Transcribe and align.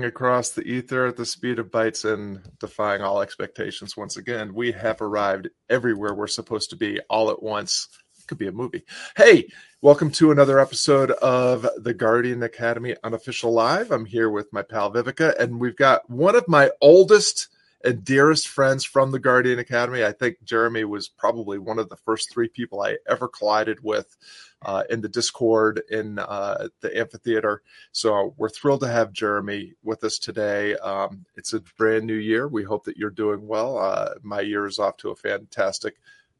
across 0.00 0.50
the 0.50 0.62
ether 0.62 1.06
at 1.06 1.16
the 1.16 1.24
speed 1.24 1.60
of 1.60 1.70
bytes 1.70 2.04
and 2.04 2.40
defying 2.58 3.00
all 3.00 3.22
expectations 3.22 3.96
once 3.96 4.16
again. 4.16 4.52
We 4.52 4.72
have 4.72 5.00
arrived 5.00 5.50
everywhere 5.70 6.14
we're 6.14 6.26
supposed 6.26 6.70
to 6.70 6.76
be 6.76 6.98
all 7.08 7.30
at 7.30 7.40
once. 7.40 7.88
Could 8.26 8.38
be 8.38 8.48
a 8.48 8.52
movie. 8.52 8.82
Hey, 9.16 9.48
welcome 9.82 10.10
to 10.12 10.32
another 10.32 10.58
episode 10.58 11.12
of 11.12 11.68
the 11.76 11.94
Guardian 11.94 12.42
Academy 12.42 12.96
Unofficial 13.04 13.52
Live. 13.52 13.92
I'm 13.92 14.06
here 14.06 14.30
with 14.30 14.52
my 14.52 14.62
pal 14.62 14.92
Vivica, 14.92 15.38
and 15.38 15.60
we've 15.60 15.76
got 15.76 16.08
one 16.10 16.34
of 16.34 16.48
my 16.48 16.70
oldest 16.80 17.48
and 17.84 18.02
dearest 18.02 18.48
friends 18.48 18.82
from 18.82 19.12
the 19.12 19.20
Guardian 19.20 19.58
Academy. 19.58 20.04
I 20.04 20.12
think 20.12 20.42
Jeremy 20.42 20.84
was 20.84 21.08
probably 21.08 21.58
one 21.58 21.78
of 21.78 21.88
the 21.88 21.96
first 21.96 22.32
three 22.32 22.48
people 22.48 22.80
I 22.80 22.96
ever 23.06 23.28
collided 23.28 23.78
with 23.84 24.16
uh, 24.64 24.84
in 24.90 25.00
the 25.00 25.08
Discord 25.08 25.82
in 25.90 26.18
uh, 26.18 26.68
the 26.80 26.96
amphitheater. 26.98 27.62
So 27.92 28.34
we're 28.36 28.48
thrilled 28.48 28.80
to 28.80 28.88
have 28.88 29.12
Jeremy 29.12 29.74
with 29.82 30.04
us 30.04 30.18
today. 30.18 30.76
Um, 30.76 31.24
it's 31.36 31.52
a 31.52 31.60
brand 31.78 32.06
new 32.06 32.14
year. 32.14 32.48
We 32.48 32.64
hope 32.64 32.84
that 32.84 32.96
you're 32.96 33.10
doing 33.10 33.46
well. 33.46 33.78
Uh, 33.78 34.14
my 34.22 34.40
year 34.40 34.66
is 34.66 34.78
off 34.78 34.96
to 34.98 35.10
a 35.10 35.16
fantastic 35.16 35.96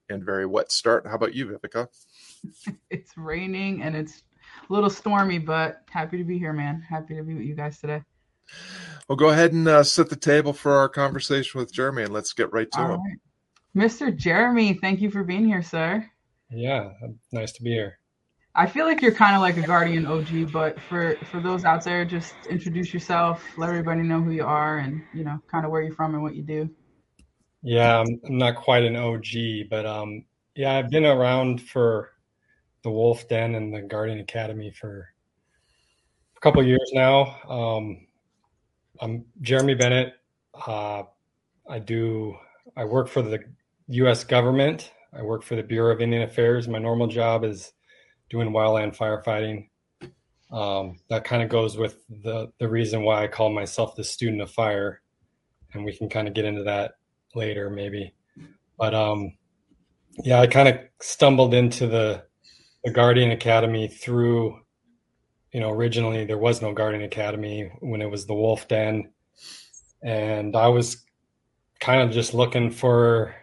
and 0.08 0.24
very 0.24 0.46
wet 0.46 0.70
start. 0.72 1.06
How 1.06 1.14
about 1.14 1.34
you, 1.34 1.46
Vivica? 1.46 1.88
It's 2.90 3.16
raining 3.16 3.82
and 3.82 3.96
it's 3.96 4.22
a 4.68 4.72
little 4.72 4.90
stormy, 4.90 5.38
but 5.38 5.80
happy 5.88 6.18
to 6.18 6.24
be 6.24 6.38
here, 6.38 6.52
man. 6.52 6.82
Happy 6.82 7.16
to 7.16 7.22
be 7.22 7.34
with 7.34 7.44
you 7.44 7.54
guys 7.54 7.78
today. 7.78 8.02
Well, 9.08 9.16
go 9.16 9.30
ahead 9.30 9.52
and 9.52 9.66
uh, 9.66 9.82
set 9.82 10.10
the 10.10 10.16
table 10.16 10.52
for 10.52 10.72
our 10.72 10.88
conversation 10.88 11.58
with 11.58 11.72
Jeremy, 11.72 12.04
and 12.04 12.12
let's 12.12 12.32
get 12.32 12.52
right 12.52 12.70
to 12.72 12.80
All 12.80 12.94
him. 12.94 13.00
right. 13.00 13.18
Mr. 13.76 14.14
Jeremy, 14.14 14.74
thank 14.74 15.00
you 15.00 15.10
for 15.10 15.24
being 15.24 15.46
here, 15.46 15.62
sir. 15.62 16.08
Yeah, 16.50 16.90
nice 17.32 17.52
to 17.52 17.62
be 17.62 17.70
here. 17.70 17.98
I 18.56 18.66
feel 18.66 18.86
like 18.86 19.02
you're 19.02 19.12
kind 19.12 19.34
of 19.34 19.42
like 19.42 19.56
a 19.56 19.62
Guardian 19.62 20.06
OG, 20.06 20.52
but 20.52 20.80
for 20.82 21.16
for 21.30 21.40
those 21.40 21.64
out 21.64 21.82
there, 21.82 22.04
just 22.04 22.34
introduce 22.48 22.94
yourself, 22.94 23.42
let 23.56 23.68
everybody 23.68 24.02
know 24.02 24.20
who 24.20 24.30
you 24.30 24.44
are, 24.44 24.78
and 24.78 25.02
you 25.12 25.24
know, 25.24 25.40
kind 25.50 25.64
of 25.64 25.72
where 25.72 25.82
you're 25.82 25.94
from 25.94 26.14
and 26.14 26.22
what 26.22 26.36
you 26.36 26.42
do. 26.42 26.70
Yeah, 27.62 27.98
I'm, 27.98 28.20
not 28.24 28.56
quite 28.56 28.84
an 28.84 28.94
OG, 28.94 29.70
but 29.70 29.86
um, 29.86 30.24
yeah, 30.54 30.74
I've 30.74 30.90
been 30.90 31.04
around 31.04 31.62
for 31.62 32.10
the 32.82 32.90
Wolf 32.90 33.28
Den 33.28 33.56
and 33.56 33.74
the 33.74 33.82
Guardian 33.82 34.20
Academy 34.20 34.70
for 34.70 35.08
a 36.36 36.40
couple 36.40 36.62
years 36.64 36.90
now. 36.92 37.36
Um, 37.48 38.06
I'm 39.00 39.24
Jeremy 39.40 39.74
Bennett. 39.74 40.12
Uh, 40.66 41.04
I 41.68 41.80
do. 41.80 42.36
I 42.76 42.84
work 42.84 43.08
for 43.08 43.22
the 43.22 43.40
U.S. 43.88 44.22
government. 44.22 44.92
I 45.12 45.22
work 45.22 45.42
for 45.42 45.56
the 45.56 45.62
Bureau 45.62 45.92
of 45.92 46.00
Indian 46.00 46.22
Affairs. 46.22 46.68
My 46.68 46.78
normal 46.78 47.08
job 47.08 47.42
is 47.44 47.72
doing 48.30 48.50
wildland 48.50 48.96
firefighting. 48.96 49.68
Um, 50.50 50.98
that 51.08 51.24
kind 51.24 51.42
of 51.42 51.48
goes 51.48 51.76
with 51.76 52.04
the 52.08 52.52
the 52.58 52.68
reason 52.68 53.02
why 53.02 53.24
I 53.24 53.28
call 53.28 53.50
myself 53.50 53.96
the 53.96 54.04
student 54.04 54.42
of 54.42 54.50
fire, 54.50 55.00
and 55.72 55.84
we 55.84 55.96
can 55.96 56.08
kind 56.08 56.28
of 56.28 56.34
get 56.34 56.44
into 56.44 56.64
that 56.64 56.92
later 57.34 57.70
maybe. 57.70 58.14
But 58.78 58.94
um, 58.94 59.36
yeah, 60.22 60.40
I 60.40 60.46
kind 60.46 60.68
of 60.68 60.78
stumbled 61.00 61.54
into 61.54 61.86
the 61.86 62.24
the 62.84 62.90
Guardian 62.90 63.30
Academy 63.30 63.88
through. 63.88 64.60
You 65.52 65.60
know, 65.60 65.70
originally 65.70 66.24
there 66.24 66.38
was 66.38 66.60
no 66.60 66.72
Guardian 66.72 67.04
Academy 67.04 67.70
when 67.80 68.02
it 68.02 68.10
was 68.10 68.26
the 68.26 68.34
Wolf 68.34 68.66
Den, 68.66 69.12
and 70.02 70.56
I 70.56 70.68
was 70.68 71.04
kind 71.80 72.02
of 72.02 72.10
just 72.10 72.34
looking 72.34 72.70
for 72.70 73.34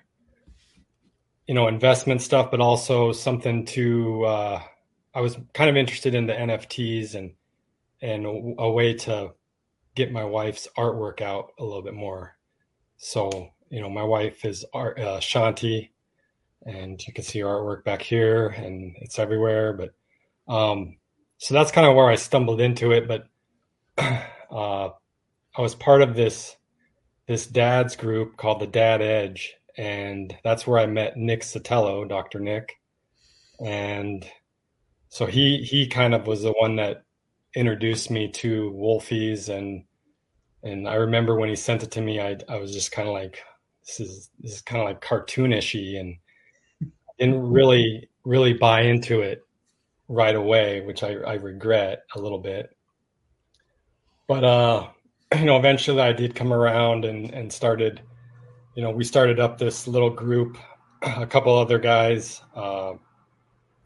you 1.52 1.56
know 1.56 1.68
investment 1.68 2.22
stuff, 2.22 2.50
but 2.50 2.62
also 2.62 3.12
something 3.12 3.66
to 3.66 4.24
uh, 4.24 4.62
I 5.14 5.20
was 5.20 5.38
kind 5.54 5.70
of 5.70 5.76
interested 5.76 6.16
in 6.16 6.26
the 6.26 6.34
NFTs 6.34 7.14
and 7.14 7.34
and 8.02 8.56
a, 8.58 8.72
way 8.72 8.94
to 8.94 9.34
get 9.94 10.14
my 10.14 10.24
wife's 10.24 10.70
artwork 10.78 11.20
out 11.20 11.52
a 11.60 11.66
little 11.66 11.82
bit 11.82 11.94
more. 11.94 12.38
So 12.96 13.50
you 13.70 13.82
know, 13.82 13.90
my 13.90 14.04
wife 14.04 14.46
is 14.46 14.64
art, 14.74 14.98
uh, 14.98 15.20
Shanti, 15.20 15.90
and 16.66 17.06
you 17.06 17.12
can 17.12 17.26
see 17.26 17.42
her 17.42 17.48
artwork 17.48 17.84
back 17.84 18.02
here, 18.02 18.48
and 18.48 18.96
it's 19.02 19.20
everywhere. 19.20 19.74
But 19.74 19.94
um, 20.48 21.00
so 21.38 21.54
that's 21.54 21.74
kind 21.74 21.86
of 21.86 21.98
where 21.98 22.10
I 22.10 22.16
stumbled 22.16 22.62
into 22.62 22.94
it. 22.94 23.10
But 23.10 23.28
uh, 24.50 24.92
I 25.58 25.62
was 25.62 25.76
part 25.76 26.02
of 26.02 26.16
this 26.16 26.56
this 27.28 27.46
dad's 27.46 27.98
group 27.98 28.38
called 28.38 28.62
the 28.62 28.68
Dad 28.68 29.02
Edge, 29.02 29.54
and 29.82 30.38
that's 30.44 30.68
where 30.68 30.78
I 30.78 30.86
met 30.86 31.18
Nick 31.18 31.42
Sotelo, 31.42 32.08
Dr. 32.08 32.40
Nick, 32.40 32.78
and 33.60 34.24
so 35.10 35.26
he 35.26 35.58
he 35.58 35.88
kind 35.88 36.14
of 36.14 36.28
was 36.28 36.44
the 36.44 36.52
one 36.52 36.76
that 36.76 37.04
introduced 37.56 38.12
me 38.12 38.30
to 38.30 38.72
Wolfies 38.78 39.50
and 39.50 39.84
and 40.64 40.88
I 40.88 40.96
remember 40.96 41.36
when 41.36 41.50
he 41.50 41.56
sent 41.56 41.82
it 41.82 41.90
to 41.92 42.02
me, 42.02 42.22
I 42.22 42.38
I 42.48 42.58
was 42.58 42.72
just 42.72 42.92
kind 42.92 43.08
of 43.08 43.16
like, 43.16 43.42
this 43.88 44.00
is 44.00 44.30
this 44.40 44.54
is 44.54 44.62
kind 44.62 44.82
of 44.82 44.88
like 44.88 45.02
cartoonishy, 45.02 46.00
and 46.00 46.16
didn't 47.18 47.42
really 47.52 48.08
really 48.24 48.54
buy 48.54 48.82
into 48.82 49.22
it 49.22 49.44
right 50.08 50.36
away, 50.36 50.82
which 50.82 51.02
I, 51.02 51.14
I 51.14 51.34
regret 51.36 52.04
a 52.16 52.20
little 52.20 52.38
bit. 52.38 52.70
But 54.28 54.44
uh, 54.44 54.90
you 55.40 55.46
know, 55.46 55.58
eventually 55.58 56.02
I 56.02 56.14
did 56.14 56.36
come 56.36 56.54
around 56.54 57.04
and 57.06 57.32
and 57.32 57.52
started, 57.52 58.02
you 58.76 58.82
know, 58.82 58.92
we 58.92 59.04
started 59.04 59.40
up 59.40 59.58
this 59.58 59.88
little 59.88 60.10
group, 60.10 60.58
a 61.02 61.26
couple 61.26 61.58
other 61.58 61.80
guys. 61.80 62.42
Uh, 62.56 62.94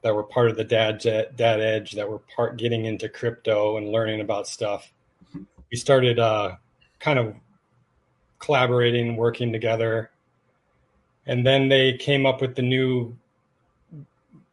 that 0.05 0.13
were 0.13 0.23
part 0.23 0.51
of 0.51 0.55
the 0.55 0.63
dad 0.63 0.99
dad 0.99 1.59
edge 1.59 1.93
that 1.93 2.07
were 2.07 2.19
part 2.35 2.57
getting 2.57 2.85
into 2.85 3.09
crypto 3.09 3.77
and 3.77 3.89
learning 3.89 4.21
about 4.21 4.47
stuff. 4.47 4.93
We 5.71 5.77
started 5.77 6.19
uh, 6.19 6.57
kind 6.99 7.17
of 7.17 7.33
collaborating 8.37 9.17
working 9.17 9.51
together. 9.51 10.11
And 11.25 11.43
then 11.43 11.69
they 11.69 11.97
came 11.97 12.27
up 12.27 12.39
with 12.39 12.53
the 12.53 12.61
new 12.61 13.17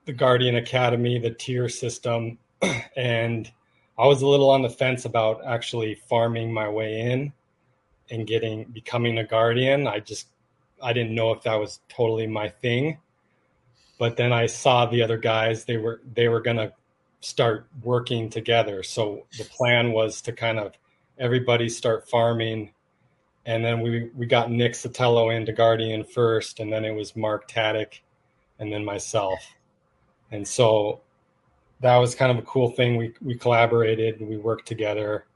the 0.06 0.15
guardian 0.15 0.56
academy 0.56 1.19
the 1.19 1.31
tier 1.31 1.69
system. 1.69 2.38
And 2.97 3.50
i 3.98 4.06
was 4.06 4.22
a 4.22 4.26
little 4.26 4.50
on 4.50 4.62
the 4.62 4.71
fence 4.71 5.04
about 5.04 5.44
actually 5.44 5.94
farming 6.09 6.53
my 6.53 6.69
way 6.69 7.00
in 7.00 7.32
and 8.12 8.28
getting 8.28 8.65
becoming 8.65 9.19
a 9.19 9.25
guardian 9.25 9.89
i 9.89 9.99
just 9.99 10.28
i 10.81 10.93
didn't 10.93 11.15
know 11.15 11.33
if 11.33 11.43
that 11.43 11.56
was 11.56 11.81
totally 11.89 12.28
my 12.28 12.49
thing 12.49 12.97
but 14.03 14.17
then 14.17 14.33
I 14.33 14.47
saw 14.47 14.87
the 14.87 15.00
other 15.00 15.17
guys 15.17 15.65
they 15.65 15.77
were 15.77 16.00
they 16.12 16.27
were 16.27 16.41
to 16.41 16.72
start 17.21 17.69
working 17.84 18.31
together. 18.31 18.83
So 18.83 19.27
the 19.39 19.45
plan 19.45 19.93
was 19.93 20.21
to 20.22 20.33
kind 20.33 20.59
of 20.59 20.72
everybody 21.21 21.69
start 21.69 22.11
farming 22.11 22.72
and 23.47 23.65
then 23.65 23.81
we 23.81 24.11
we 24.17 24.27
got 24.27 24.51
Nick 24.51 24.72
Sotelo 24.72 25.33
into 25.33 25.53
Guardian 25.53 26.03
first 26.03 26.59
and 26.59 26.72
then 26.72 26.84
it 26.84 26.91
was 26.91 27.15
Mark 27.15 27.49
Taddick 27.49 28.01
and 28.59 28.72
then 28.72 28.84
myself. 28.84 29.55
And 30.33 30.49
so 30.49 31.03
that 31.78 31.97
was 31.99 32.17
kind 32.17 32.33
of 32.33 32.39
a 32.39 32.43
cool 32.43 32.72
thing. 32.72 32.97
We 32.97 33.15
we 33.21 33.37
collaborated 33.37 34.19
and 34.19 34.28
we 34.28 34.37
worked 34.37 34.67
together. 34.67 35.27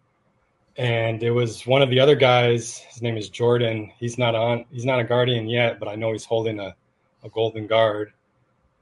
And 0.78 1.22
it 1.22 1.31
was 1.31 1.66
one 1.66 1.82
of 1.82 1.88
the 1.88 2.00
other 2.00 2.16
guys, 2.16 2.78
his 2.78 3.00
name 3.00 3.16
is 3.16 3.31
Jordan. 3.31 3.91
He's 3.98 4.19
not 4.19 4.34
on 4.34 4.66
he's 4.70 4.84
not 4.84 5.00
a 5.00 5.04
guardian 5.04 5.48
yet, 5.48 5.78
but 5.78 5.88
I 5.88 5.94
know 5.94 6.12
he's 6.12 6.25
holding 6.25 6.60
a, 6.60 6.75
a 7.25 7.31
golden 7.31 7.66
guard 7.66 8.12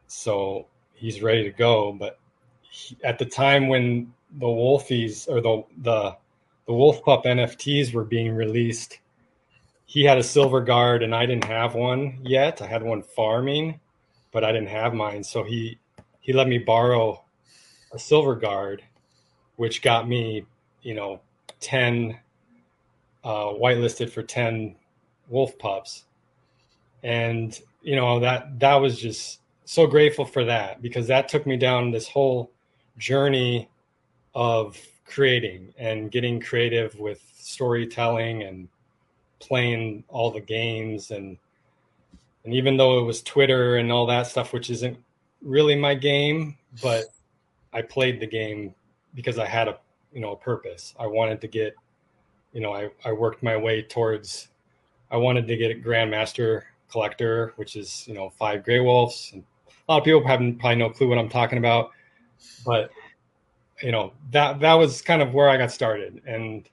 so 0.07 0.67
he's 0.95 1.23
ready 1.23 1.45
to 1.45 1.51
go. 1.51 1.93
But 1.93 2.19
he, 2.63 2.97
at 3.05 3.19
the 3.19 3.27
time 3.27 3.69
when 3.69 4.13
the 4.33 4.47
Wolfies 4.47 5.29
or 5.29 5.41
the 5.41 5.65
the 5.79 6.17
the 6.67 6.73
Wolf 6.73 7.03
Pup 7.05 7.25
NFTs 7.25 7.93
were 7.93 8.05
being 8.05 8.35
released, 8.35 8.99
he 9.87 10.05
had 10.05 10.19
a 10.19 10.23
silver 10.23 10.61
guard 10.61 11.03
and 11.03 11.15
I 11.15 11.27
didn't 11.27 11.45
have 11.45 11.75
one 11.75 12.21
yet. 12.23 12.63
I 12.63 12.67
had 12.67 12.83
one 12.83 13.03
farming, 13.03 13.81
but 14.33 14.45
I 14.45 14.53
didn't 14.53 14.69
have 14.69 14.95
mine. 14.95 15.25
So 15.25 15.45
he 15.45 15.79
he 16.21 16.33
let 16.33 16.49
me 16.49 16.59
borrow 16.59 17.23
a 17.93 17.99
silver 17.99 18.35
guard, 18.35 18.83
which 19.57 19.83
got 19.83 20.09
me, 20.09 20.47
you 20.83 20.95
know, 20.95 21.21
ten 21.65 22.19
uh, 23.25 23.47
whitelisted 23.47 24.11
for 24.11 24.23
ten 24.23 24.77
wolf 25.29 25.59
pups, 25.59 26.05
and 27.03 27.59
you 27.83 27.97
know 27.97 28.21
that 28.21 28.61
that 28.61 28.77
was 28.77 29.01
just 29.01 29.41
so 29.65 29.87
grateful 29.87 30.25
for 30.25 30.45
that 30.45 30.83
because 30.83 31.07
that 31.07 31.29
took 31.29 31.47
me 31.47 31.57
down 31.57 31.91
this 31.91 32.07
whole 32.07 32.53
journey 32.99 33.69
of 34.35 34.79
creating 35.07 35.73
and 35.79 36.11
getting 36.11 36.41
creative 36.41 36.99
with 36.99 37.23
storytelling 37.35 38.43
and 38.43 38.69
playing 39.39 40.05
all 40.09 40.31
the 40.31 40.41
games. 40.41 41.11
And 41.11 41.39
and 42.45 42.53
even 42.53 42.77
though 42.77 42.99
it 42.99 43.05
was 43.05 43.23
Twitter 43.23 43.77
and 43.77 43.91
all 43.91 44.07
that 44.07 44.27
stuff 44.27 44.53
which 44.53 44.69
isn't 44.69 44.99
really 45.41 45.77
my 45.77 45.95
game 45.95 46.57
but 46.83 47.05
I 47.73 47.83
played 47.83 48.21
the 48.21 48.27
game 48.27 48.75
because 49.15 49.39
I 49.39 49.47
had 49.47 49.69
a 49.69 49.79
you 50.15 50.21
know 50.21 50.33
a 50.33 50.37
purpose. 50.37 50.95
I 50.99 51.07
wanted 51.07 51.41
to 51.43 51.49
get 51.49 51.75
you 52.55 52.63
know 52.63 52.73
I, 52.73 52.89
I 53.05 53.13
worked 53.13 53.43
my 53.43 53.57
way 53.57 53.83
towards 53.83 54.49
I 55.11 55.19
wanted 55.19 55.47
to 55.49 55.57
get 55.57 55.71
a 55.71 55.75
grandmaster 55.75 56.63
collector 56.91 57.53
which 57.57 57.77
is 57.77 58.09
you 58.09 58.15
know 58.15 58.31
five 58.31 58.65
gray 58.65 58.81
wolves. 58.81 59.31
And 59.35 59.45
a 59.69 59.93
lot 59.93 59.99
of 59.99 60.05
people 60.05 60.27
have 60.27 60.41
probably 60.59 60.77
no 60.77 60.89
clue 60.89 61.09
what 61.09 61.19
I'm 61.19 61.29
talking 61.29 61.59
about, 61.59 61.91
but 62.65 62.91
you 63.83 63.93
know 63.93 64.13
that 64.31 64.61
that 64.61 64.75
was 64.75 65.03
kind 65.03 65.21
of 65.21 65.35
where 65.35 65.51
I 65.51 65.59
got 65.59 65.73
started, 65.73 66.23
and 66.27 66.69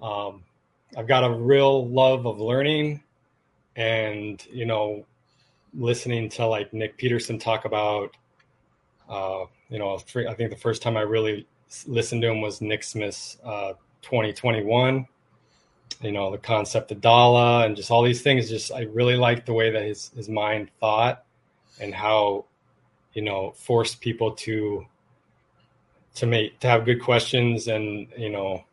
Um, 0.00 0.44
I've 0.96 1.08
got 1.08 1.24
a 1.24 1.30
real 1.30 1.88
love 1.88 2.24
of 2.24 2.38
learning 2.38 3.02
and, 3.74 4.44
you 4.50 4.64
know, 4.64 5.04
listening 5.74 6.28
to 6.30 6.46
like 6.46 6.72
Nick 6.72 6.96
Peterson 6.96 7.38
talk 7.38 7.64
about, 7.64 8.16
uh, 9.08 9.44
you 9.68 9.78
know, 9.78 9.96
I 9.96 10.34
think 10.34 10.50
the 10.50 10.56
first 10.56 10.80
time 10.80 10.96
I 10.96 11.02
really 11.02 11.46
listened 11.86 12.22
to 12.22 12.28
him 12.28 12.40
was 12.40 12.60
Nick 12.60 12.82
Smith's 12.82 13.38
uh, 13.44 13.72
2021. 14.02 15.06
You 16.00 16.12
know, 16.12 16.30
the 16.30 16.38
concept 16.38 16.92
of 16.92 17.00
Dala 17.00 17.64
and 17.64 17.74
just 17.76 17.90
all 17.90 18.02
these 18.02 18.22
things. 18.22 18.48
Just 18.48 18.72
I 18.72 18.82
really 18.82 19.16
liked 19.16 19.46
the 19.46 19.52
way 19.52 19.70
that 19.70 19.82
his 19.82 20.10
his 20.14 20.28
mind 20.28 20.70
thought 20.80 21.24
and 21.80 21.94
how, 21.94 22.44
you 23.14 23.22
know, 23.22 23.52
forced 23.56 24.00
people 24.00 24.32
to 24.32 24.86
to 26.14 26.26
make 26.26 26.58
to 26.60 26.68
have 26.68 26.84
good 26.84 27.00
questions 27.00 27.68
and 27.68 28.08
you 28.16 28.28
know 28.28 28.64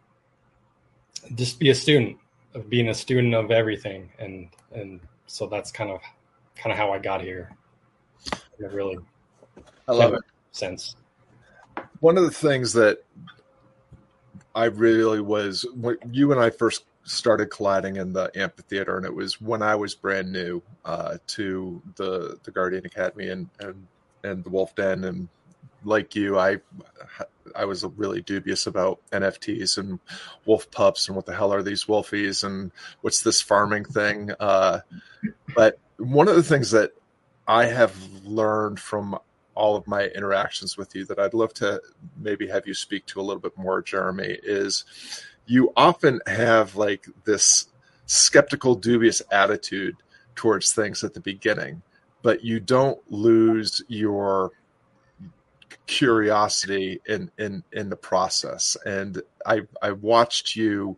just 1.36 1.60
be 1.60 1.70
a 1.70 1.76
student 1.76 2.18
of 2.56 2.70
being 2.70 2.90
a 2.90 2.94
student 2.94 3.36
of 3.36 3.52
everything 3.52 4.10
and 4.18 4.50
and 4.72 5.00
so 5.28 5.46
that's 5.46 5.72
kind 5.72 5.92
of 5.92 6.02
kind 6.56 6.72
of 6.72 6.78
how 6.78 6.92
I 6.92 7.00
got 7.00 7.22
here. 7.22 7.52
Really, 8.58 8.98
I 9.88 9.92
love 9.92 10.14
it. 10.14 10.22
Sense. 10.52 10.96
One 12.00 12.18
of 12.18 12.24
the 12.24 12.31
things 12.31 12.74
that 12.74 13.04
I 14.54 14.66
really 14.66 15.22
was 15.22 15.66
when 15.75 15.98
you 16.12 16.31
and 16.31 16.39
I 16.39 16.50
first 16.50 16.86
started 17.04 17.48
colliding 17.48 17.98
in 17.98 18.13
the 18.13 18.31
amphitheater, 18.36 18.98
and 18.98 19.06
it 19.06 19.13
was 19.13 19.39
when 19.39 19.62
I 19.62 19.75
was 19.75 19.95
brand 19.95 20.31
new 20.31 20.62
uh, 20.83 21.18
to 21.27 21.81
the 21.95 22.39
the 22.44 22.51
Guardian 22.51 22.86
Academy 22.86 23.30
and 23.30 23.50
and 23.60 23.88
and 24.24 24.44
the 24.44 24.50
Wolf 24.50 24.75
Den, 24.75 25.04
and 25.04 25.27
like 25.83 26.16
you, 26.16 26.39
I 26.39 26.57
I 27.56 27.66
was 27.66 27.83
really 27.83 28.22
dubious 28.22 28.68
about 28.68 29.00
NFTs 29.12 29.77
and 29.77 30.00
wolf 30.45 30.69
pups 30.72 31.07
and 31.07 31.16
what 31.16 31.25
the 31.25 31.36
hell 31.36 31.54
are 31.54 31.63
these 31.63 31.86
wolfies 31.86 32.44
and 32.44 32.72
what's 33.01 33.22
this 33.22 33.42
farming 33.42 33.86
thing. 33.86 34.31
Uh, 34.39 34.80
but 35.56 35.80
one 35.98 36.27
of 36.27 36.36
the 36.36 36.44
things 36.44 36.72
that 36.72 36.92
I 37.48 37.66
have 37.66 37.95
learned 38.24 38.80
from 38.80 39.18
all 39.56 39.75
of 39.75 39.88
my 39.88 40.06
interactions 40.07 40.78
with 40.78 40.96
you 40.96 41.06
that 41.06 41.19
I'd 41.19 41.34
love 41.34 41.54
to 41.56 41.81
maybe 42.18 42.48
have 42.48 42.68
you 42.68 42.74
speak 42.74 43.06
to 43.07 43.19
a 43.19 43.24
little 43.24 43.42
bit 43.42 43.57
more, 43.57 43.81
Jeremy, 43.81 44.38
is 44.44 44.84
you 45.46 45.72
often 45.75 46.19
have 46.28 46.75
like 46.75 47.07
this 47.24 47.68
skeptical, 48.06 48.75
dubious 48.75 49.22
attitude 49.31 49.96
towards 50.36 50.74
things 50.74 51.04
at 51.04 51.13
the 51.13 51.19
beginning, 51.19 51.81
but 52.22 52.44
you 52.44 52.60
don't 52.60 53.00
lose 53.10 53.81
your 53.88 54.52
curiosity 55.88 57.00
in 57.08 57.31
in 57.38 57.63
in 57.72 57.90
the 57.90 57.96
process. 57.96 58.75
And 58.86 59.22
i 59.46 59.62
i 59.81 59.92
watched 59.92 60.56
you 60.56 60.98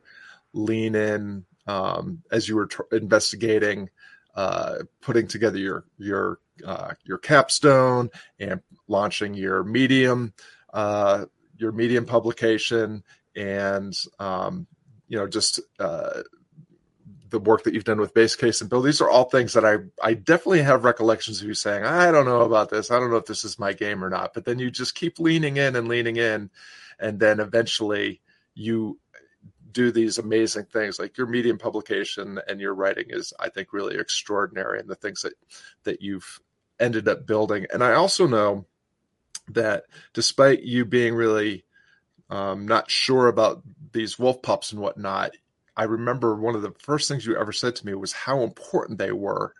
lean 0.53 0.95
in 0.95 1.45
um, 1.67 2.23
as 2.31 2.47
you 2.47 2.55
were 2.55 2.69
investigating 2.91 3.89
uh, 4.35 4.79
putting 5.01 5.27
together 5.27 5.57
your 5.57 5.85
your 5.97 6.39
uh, 6.65 6.93
your 7.03 7.17
capstone 7.17 8.09
and 8.39 8.61
launching 8.87 9.33
your 9.33 9.63
medium 9.63 10.33
uh, 10.73 11.25
your 11.57 11.71
medium 11.71 12.05
publication 12.05 13.03
and 13.35 13.93
um, 14.19 14.67
you 15.07 15.17
know 15.17 15.27
just 15.27 15.59
uh, 15.79 16.21
the 17.29 17.39
work 17.39 17.63
that 17.63 17.73
you've 17.73 17.83
done 17.83 17.99
with 17.99 18.13
base 18.13 18.35
case 18.35 18.61
and 18.61 18.69
build. 18.69 18.85
These 18.85 19.01
are 19.01 19.09
all 19.09 19.25
things 19.25 19.53
that 19.53 19.65
i 19.65 19.77
i 20.01 20.13
definitely 20.13 20.61
have 20.61 20.85
recollections 20.85 21.41
of 21.41 21.47
you 21.47 21.53
saying 21.53 21.83
i 21.83 22.11
don't 22.11 22.25
know 22.25 22.41
about 22.41 22.69
this. 22.69 22.91
I 22.91 22.99
don't 22.99 23.11
know 23.11 23.17
if 23.17 23.25
this 23.25 23.45
is 23.45 23.59
my 23.59 23.73
game 23.73 24.03
or 24.03 24.09
not. 24.09 24.33
But 24.33 24.45
then 24.45 24.59
you 24.59 24.71
just 24.71 24.95
keep 24.95 25.19
leaning 25.19 25.57
in 25.57 25.75
and 25.75 25.87
leaning 25.87 26.17
in 26.17 26.49
and 26.99 27.19
then 27.19 27.39
eventually 27.39 28.21
you 28.53 28.99
do 29.71 29.91
these 29.91 30.17
amazing 30.17 30.65
things 30.65 30.97
like 30.97 31.17
your 31.17 31.27
medium 31.27 31.57
publication 31.57 32.39
and 32.47 32.59
your 32.59 32.73
writing 32.73 33.05
is 33.09 33.33
i 33.39 33.49
think 33.49 33.73
really 33.73 33.95
extraordinary 33.97 34.79
and 34.79 34.89
the 34.89 34.95
things 34.95 35.21
that 35.21 35.33
that 35.83 36.01
you've 36.01 36.39
ended 36.79 37.07
up 37.07 37.25
building 37.25 37.65
and 37.73 37.83
i 37.83 37.93
also 37.93 38.27
know 38.27 38.65
that 39.49 39.85
despite 40.13 40.63
you 40.63 40.85
being 40.85 41.15
really 41.15 41.63
um, 42.29 42.67
not 42.67 42.91
sure 42.91 43.27
about 43.27 43.63
these 43.93 44.19
wolf 44.19 44.41
pups 44.41 44.73
and 44.73 44.81
whatnot 44.81 45.31
I 45.77 45.83
remember 45.83 46.35
one 46.35 46.55
of 46.55 46.63
the 46.63 46.73
first 46.79 47.07
things 47.07 47.25
you 47.25 47.37
ever 47.37 47.53
said 47.53 47.75
to 47.75 47.85
me 47.85 47.93
was 47.93 48.11
how 48.11 48.41
important 48.41 48.97
they 48.97 49.11
were 49.11 49.53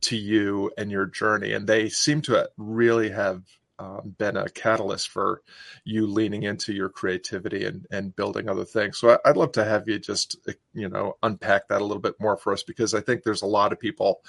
to 0.00 0.16
you 0.16 0.72
and 0.78 0.90
your 0.90 1.04
journey. 1.04 1.52
And 1.52 1.66
they 1.66 1.90
seem 1.90 2.22
to 2.22 2.48
really 2.56 3.10
have 3.10 3.42
um, 3.78 4.14
been 4.18 4.36
a 4.38 4.48
catalyst 4.48 5.08
for 5.10 5.42
you 5.84 6.06
leaning 6.06 6.44
into 6.44 6.72
your 6.72 6.88
creativity 6.88 7.66
and, 7.66 7.86
and 7.90 8.16
building 8.16 8.48
other 8.48 8.64
things. 8.64 8.96
So 8.96 9.20
I, 9.24 9.28
would 9.28 9.36
love 9.36 9.52
to 9.52 9.64
have 9.64 9.86
you 9.86 9.98
just, 9.98 10.38
you 10.72 10.88
know, 10.88 11.16
unpack 11.22 11.68
that 11.68 11.82
a 11.82 11.84
little 11.84 12.02
bit 12.02 12.18
more 12.18 12.38
for 12.38 12.54
us 12.54 12.62
because 12.62 12.94
I 12.94 13.00
think 13.00 13.22
there's 13.22 13.42
a 13.42 13.46
lot 13.46 13.72
of 13.72 13.78
people 13.78 14.22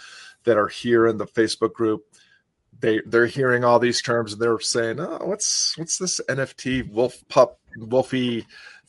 that 0.43 0.57
are 0.57 0.67
here 0.67 1.07
in 1.07 1.17
the 1.17 1.25
Facebook 1.25 1.73
group. 1.73 2.03
They 2.79 3.01
they're 3.05 3.25
hearing 3.25 3.63
all 3.63 3.79
these 3.79 4.01
terms 4.01 4.33
and 4.33 4.41
they're 4.41 4.59
saying, 4.59 4.99
"Oh, 4.99 5.19
what's 5.23 5.77
what's 5.77 5.97
this 5.97 6.21
NFT 6.29 6.91
wolf 6.91 7.21
pup 7.27 7.59
wolfy 7.77 8.45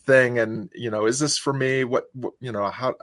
thing? 0.07 0.39
And 0.39 0.71
you 0.75 0.91
know 0.91 1.07
is 1.07 1.19
this 1.19 1.39
for 1.39 1.53
me? 1.53 1.85
What, 1.85 2.05
what 2.15 2.35
you 2.41 2.53
know 2.53 2.69
how 2.69 2.95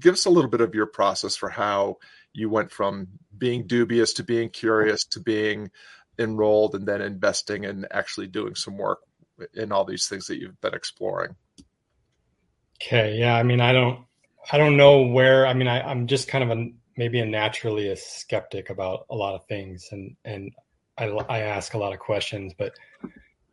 give 0.00 0.14
us 0.14 0.26
a 0.26 0.30
little 0.30 0.50
bit 0.50 0.60
of 0.60 0.74
your 0.74 0.86
process 0.86 1.36
for 1.36 1.48
how 1.48 1.98
you 2.32 2.48
went 2.48 2.70
from 2.70 3.08
being 3.36 3.66
dubious 3.66 4.14
to 4.14 4.24
being 4.24 4.48
curious 4.50 5.04
to 5.04 5.20
being 5.20 5.70
enrolled 6.18 6.74
and 6.74 6.86
then 6.86 7.00
investing 7.00 7.64
and 7.64 7.86
actually 7.90 8.26
doing 8.26 8.54
some 8.54 8.76
work 8.76 9.00
in 9.54 9.72
all 9.72 9.84
these 9.84 10.08
things 10.08 10.26
that 10.26 10.38
you've 10.38 10.60
been 10.60 10.74
exploring. 10.74 11.34
Okay. 12.82 13.16
Yeah. 13.18 13.36
I 13.36 13.42
mean 13.42 13.60
i 13.60 13.72
don't 13.72 14.04
i 14.52 14.58
don't 14.58 14.76
know 14.76 15.02
where 15.02 15.46
i 15.46 15.52
mean 15.52 15.68
I, 15.68 15.82
i'm 15.82 16.06
just 16.06 16.28
kind 16.28 16.44
of 16.44 16.58
a 16.58 16.70
maybe 17.00 17.20
a 17.20 17.26
naturally 17.26 17.88
a 17.88 17.96
skeptic 17.96 18.70
about 18.70 19.06
a 19.10 19.14
lot 19.14 19.34
of 19.34 19.46
things 19.46 19.88
and 19.92 20.14
and 20.24 20.52
i, 20.98 21.06
I 21.06 21.38
ask 21.40 21.74
a 21.74 21.78
lot 21.78 21.92
of 21.92 21.98
questions 21.98 22.52
but 22.56 22.72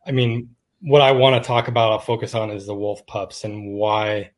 i 0.06 0.12
mean 0.12 0.48
what 0.80 1.02
I 1.02 1.12
want 1.12 1.42
to 1.42 1.46
talk 1.46 1.68
about, 1.68 1.92
I'll 1.92 1.98
focus 1.98 2.34
on 2.34 2.50
is 2.50 2.66
the 2.66 2.74
wolf 2.74 3.04
pups 3.06 3.44
and 3.44 3.72
why, 3.72 4.30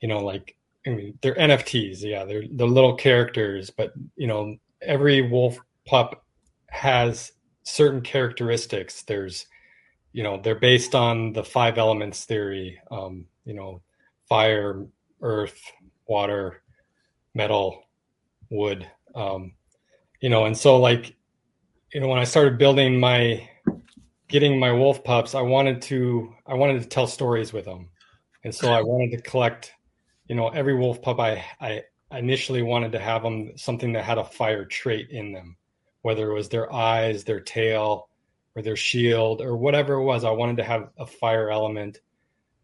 you 0.00 0.08
know, 0.08 0.18
like 0.18 0.56
I 0.86 0.90
mean, 0.90 1.18
they're 1.20 1.34
NFTs. 1.34 2.02
Yeah, 2.02 2.24
they're 2.24 2.44
the 2.50 2.66
little 2.66 2.94
characters, 2.94 3.70
but 3.70 3.92
you 4.16 4.26
know, 4.26 4.56
every 4.82 5.22
wolf 5.22 5.58
pup 5.84 6.24
has 6.68 7.32
certain 7.62 8.02
characteristics. 8.02 9.02
There's, 9.02 9.46
you 10.12 10.22
know, 10.22 10.40
they're 10.40 10.60
based 10.60 10.94
on 10.94 11.32
the 11.32 11.44
five 11.44 11.78
elements 11.78 12.24
theory. 12.24 12.78
Um, 12.90 13.26
you 13.44 13.54
know, 13.54 13.82
fire, 14.28 14.84
earth, 15.22 15.60
water, 16.06 16.62
metal, 17.34 17.82
wood. 18.50 18.86
Um, 19.14 19.52
you 20.20 20.28
know, 20.28 20.44
and 20.44 20.56
so 20.56 20.76
like, 20.78 21.14
you 21.92 22.00
know, 22.00 22.08
when 22.08 22.18
I 22.18 22.24
started 22.24 22.58
building 22.58 22.98
my 22.98 23.48
getting 24.28 24.58
my 24.58 24.72
wolf 24.72 25.04
pups, 25.04 25.34
I 25.34 25.42
wanted 25.42 25.82
to 25.82 26.34
I 26.46 26.54
wanted 26.54 26.82
to 26.82 26.88
tell 26.88 27.06
stories 27.06 27.52
with 27.52 27.64
them, 27.64 27.88
and 28.44 28.54
so 28.54 28.72
I 28.72 28.82
wanted 28.82 29.16
to 29.16 29.22
collect, 29.22 29.72
you 30.26 30.34
know, 30.34 30.48
every 30.48 30.74
wolf 30.74 31.00
pup. 31.00 31.20
I 31.20 31.44
I 31.60 31.82
initially 32.12 32.62
wanted 32.62 32.92
to 32.92 32.98
have 32.98 33.22
them 33.22 33.52
something 33.56 33.92
that 33.92 34.04
had 34.04 34.18
a 34.18 34.24
fire 34.24 34.64
trait 34.64 35.10
in 35.10 35.32
them, 35.32 35.56
whether 36.02 36.30
it 36.30 36.34
was 36.34 36.48
their 36.48 36.72
eyes, 36.72 37.24
their 37.24 37.40
tail, 37.40 38.08
or 38.54 38.62
their 38.62 38.76
shield, 38.76 39.40
or 39.40 39.56
whatever 39.56 39.94
it 39.94 40.04
was. 40.04 40.24
I 40.24 40.30
wanted 40.30 40.56
to 40.58 40.64
have 40.64 40.90
a 40.98 41.06
fire 41.06 41.50
element 41.50 42.00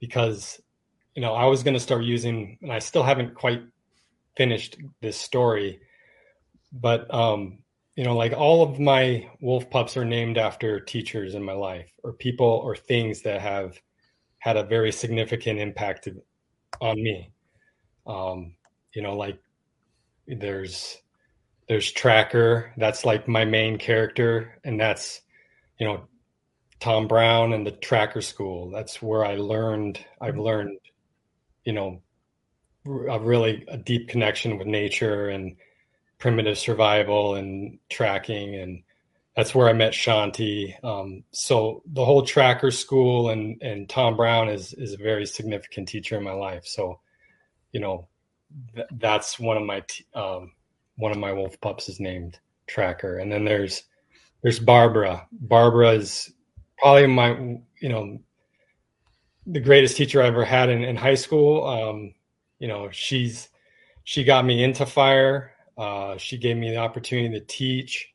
because, 0.00 0.60
you 1.14 1.22
know, 1.22 1.34
I 1.34 1.46
was 1.46 1.62
going 1.62 1.74
to 1.74 1.80
start 1.80 2.04
using, 2.04 2.58
and 2.62 2.72
I 2.72 2.78
still 2.78 3.02
haven't 3.02 3.34
quite 3.34 3.62
finished 4.36 4.76
this 5.00 5.16
story, 5.16 5.80
but 6.72 7.12
um, 7.12 7.58
you 7.96 8.04
know, 8.04 8.16
like 8.16 8.32
all 8.32 8.62
of 8.62 8.80
my 8.80 9.28
wolf 9.40 9.68
pups 9.70 9.96
are 9.96 10.04
named 10.04 10.38
after 10.38 10.80
teachers 10.80 11.34
in 11.34 11.42
my 11.42 11.52
life 11.52 11.90
or 12.02 12.12
people 12.12 12.46
or 12.64 12.74
things 12.74 13.22
that 13.22 13.40
have 13.40 13.78
had 14.38 14.56
a 14.56 14.64
very 14.64 14.90
significant 14.90 15.58
impact 15.58 16.08
on 16.80 16.96
me. 16.96 17.30
Um, 18.06 18.54
you 18.94 19.02
know, 19.02 19.14
like 19.14 19.38
there's 20.26 20.98
there's 21.68 21.90
Tracker, 21.90 22.72
that's 22.76 23.04
like 23.04 23.28
my 23.28 23.44
main 23.44 23.78
character, 23.78 24.58
and 24.64 24.80
that's 24.80 25.20
you 25.78 25.86
know 25.86 26.08
Tom 26.80 27.06
Brown 27.06 27.52
and 27.52 27.66
the 27.66 27.70
Tracker 27.70 28.20
School. 28.20 28.70
That's 28.70 29.00
where 29.00 29.24
I 29.24 29.36
learned. 29.36 30.04
I've 30.20 30.38
learned, 30.38 30.78
you 31.64 31.72
know, 31.72 32.02
a 32.86 33.18
really 33.18 33.64
a 33.68 33.76
deep 33.76 34.08
connection 34.08 34.58
with 34.58 34.66
nature 34.66 35.28
and 35.28 35.56
primitive 36.18 36.58
survival 36.58 37.34
and 37.34 37.78
tracking 37.88 38.54
and 38.56 38.82
that's 39.36 39.54
where 39.54 39.68
I 39.68 39.72
met 39.72 39.92
Shanti. 39.92 40.74
Um, 40.84 41.24
so 41.32 41.82
the 41.86 42.04
whole 42.04 42.22
tracker 42.22 42.70
school 42.70 43.30
and 43.30 43.60
and 43.62 43.88
Tom 43.88 44.16
Brown 44.16 44.48
is 44.48 44.74
is 44.74 44.92
a 44.92 44.98
very 44.98 45.26
significant 45.26 45.88
teacher 45.88 46.18
in 46.18 46.24
my 46.24 46.32
life. 46.32 46.66
So, 46.66 47.00
you 47.72 47.80
know, 47.80 48.08
th- 48.74 48.88
that's 48.92 49.38
one 49.38 49.56
of 49.56 49.62
my 49.62 49.82
t- 49.86 50.04
um, 50.14 50.52
one 50.96 51.12
of 51.12 51.18
my 51.18 51.32
wolf 51.32 51.58
pups 51.60 51.88
is 51.88 51.98
named 51.98 52.38
Tracker, 52.66 53.18
and 53.18 53.32
then 53.32 53.44
there's 53.44 53.84
there's 54.42 54.58
Barbara. 54.58 55.26
Barbara 55.32 55.92
is 55.92 56.30
probably 56.78 57.06
my 57.06 57.30
you 57.80 57.88
know 57.88 58.18
the 59.46 59.60
greatest 59.60 59.96
teacher 59.96 60.22
I 60.22 60.26
ever 60.26 60.44
had 60.44 60.68
in, 60.68 60.84
in 60.84 60.96
high 60.96 61.14
school. 61.14 61.66
Um, 61.66 62.14
you 62.62 62.68
know, 62.68 62.90
she's 62.92 63.48
she 64.04 64.22
got 64.22 64.44
me 64.44 64.62
into 64.62 64.86
fire. 64.86 65.50
Uh, 65.76 66.16
she 66.16 66.38
gave 66.38 66.56
me 66.56 66.70
the 66.70 66.76
opportunity 66.76 67.36
to 67.36 67.44
teach. 67.44 68.14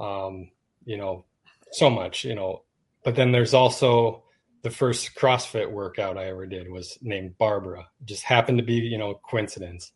Um, 0.00 0.50
you 0.86 0.96
know, 0.96 1.26
so 1.72 1.90
much. 1.90 2.24
You 2.24 2.36
know, 2.36 2.62
but 3.04 3.14
then 3.14 3.32
there's 3.32 3.52
also 3.52 4.24
the 4.62 4.70
first 4.70 5.14
CrossFit 5.14 5.70
workout 5.70 6.16
I 6.16 6.24
ever 6.28 6.46
did 6.46 6.70
was 6.70 6.96
named 7.02 7.36
Barbara. 7.36 7.80
It 8.00 8.06
just 8.06 8.22
happened 8.22 8.56
to 8.58 8.64
be, 8.64 8.76
you 8.76 8.96
know, 8.96 9.20
coincidence. 9.28 9.92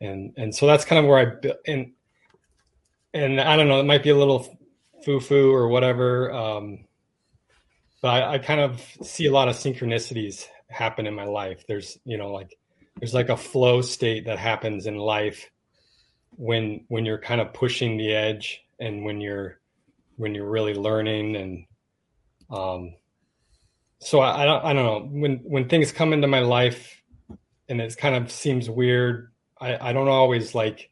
And 0.00 0.32
and 0.38 0.54
so 0.54 0.66
that's 0.66 0.86
kind 0.86 0.98
of 0.98 1.04
where 1.04 1.18
I 1.18 1.26
built 1.26 1.58
and 1.66 1.92
and 3.12 3.38
I 3.38 3.54
don't 3.54 3.68
know, 3.68 3.80
it 3.80 3.84
might 3.84 4.02
be 4.02 4.10
a 4.10 4.16
little 4.16 4.58
foo-foo 5.04 5.52
or 5.52 5.68
whatever. 5.68 6.32
Um, 6.32 6.86
but 8.00 8.08
I, 8.08 8.32
I 8.32 8.38
kind 8.38 8.62
of 8.62 8.80
see 9.02 9.26
a 9.26 9.30
lot 9.30 9.48
of 9.48 9.56
synchronicities 9.56 10.46
happen 10.68 11.06
in 11.06 11.14
my 11.14 11.24
life. 11.24 11.64
There's, 11.68 11.98
you 12.06 12.16
know, 12.16 12.32
like 12.32 12.56
there's 13.04 13.12
like 13.12 13.28
a 13.28 13.36
flow 13.36 13.82
state 13.82 14.24
that 14.24 14.38
happens 14.38 14.86
in 14.86 14.96
life 14.96 15.50
when 16.30 16.86
when 16.88 17.04
you're 17.04 17.18
kind 17.18 17.38
of 17.38 17.52
pushing 17.52 17.98
the 17.98 18.14
edge 18.14 18.64
and 18.80 19.04
when 19.04 19.20
you're 19.20 19.60
when 20.16 20.34
you're 20.34 20.48
really 20.48 20.72
learning 20.72 21.36
and 21.36 21.66
um 22.50 22.94
so 23.98 24.20
I, 24.20 24.42
I 24.42 24.44
don't 24.46 24.64
I 24.64 24.72
don't 24.72 24.86
know. 24.86 25.20
When 25.20 25.36
when 25.44 25.68
things 25.68 25.92
come 25.92 26.14
into 26.14 26.26
my 26.26 26.38
life 26.38 27.02
and 27.68 27.78
it 27.78 27.94
kind 27.98 28.14
of 28.14 28.32
seems 28.32 28.70
weird 28.70 29.30
I 29.60 29.90
I 29.90 29.92
don't 29.92 30.08
always 30.08 30.54
like 30.54 30.90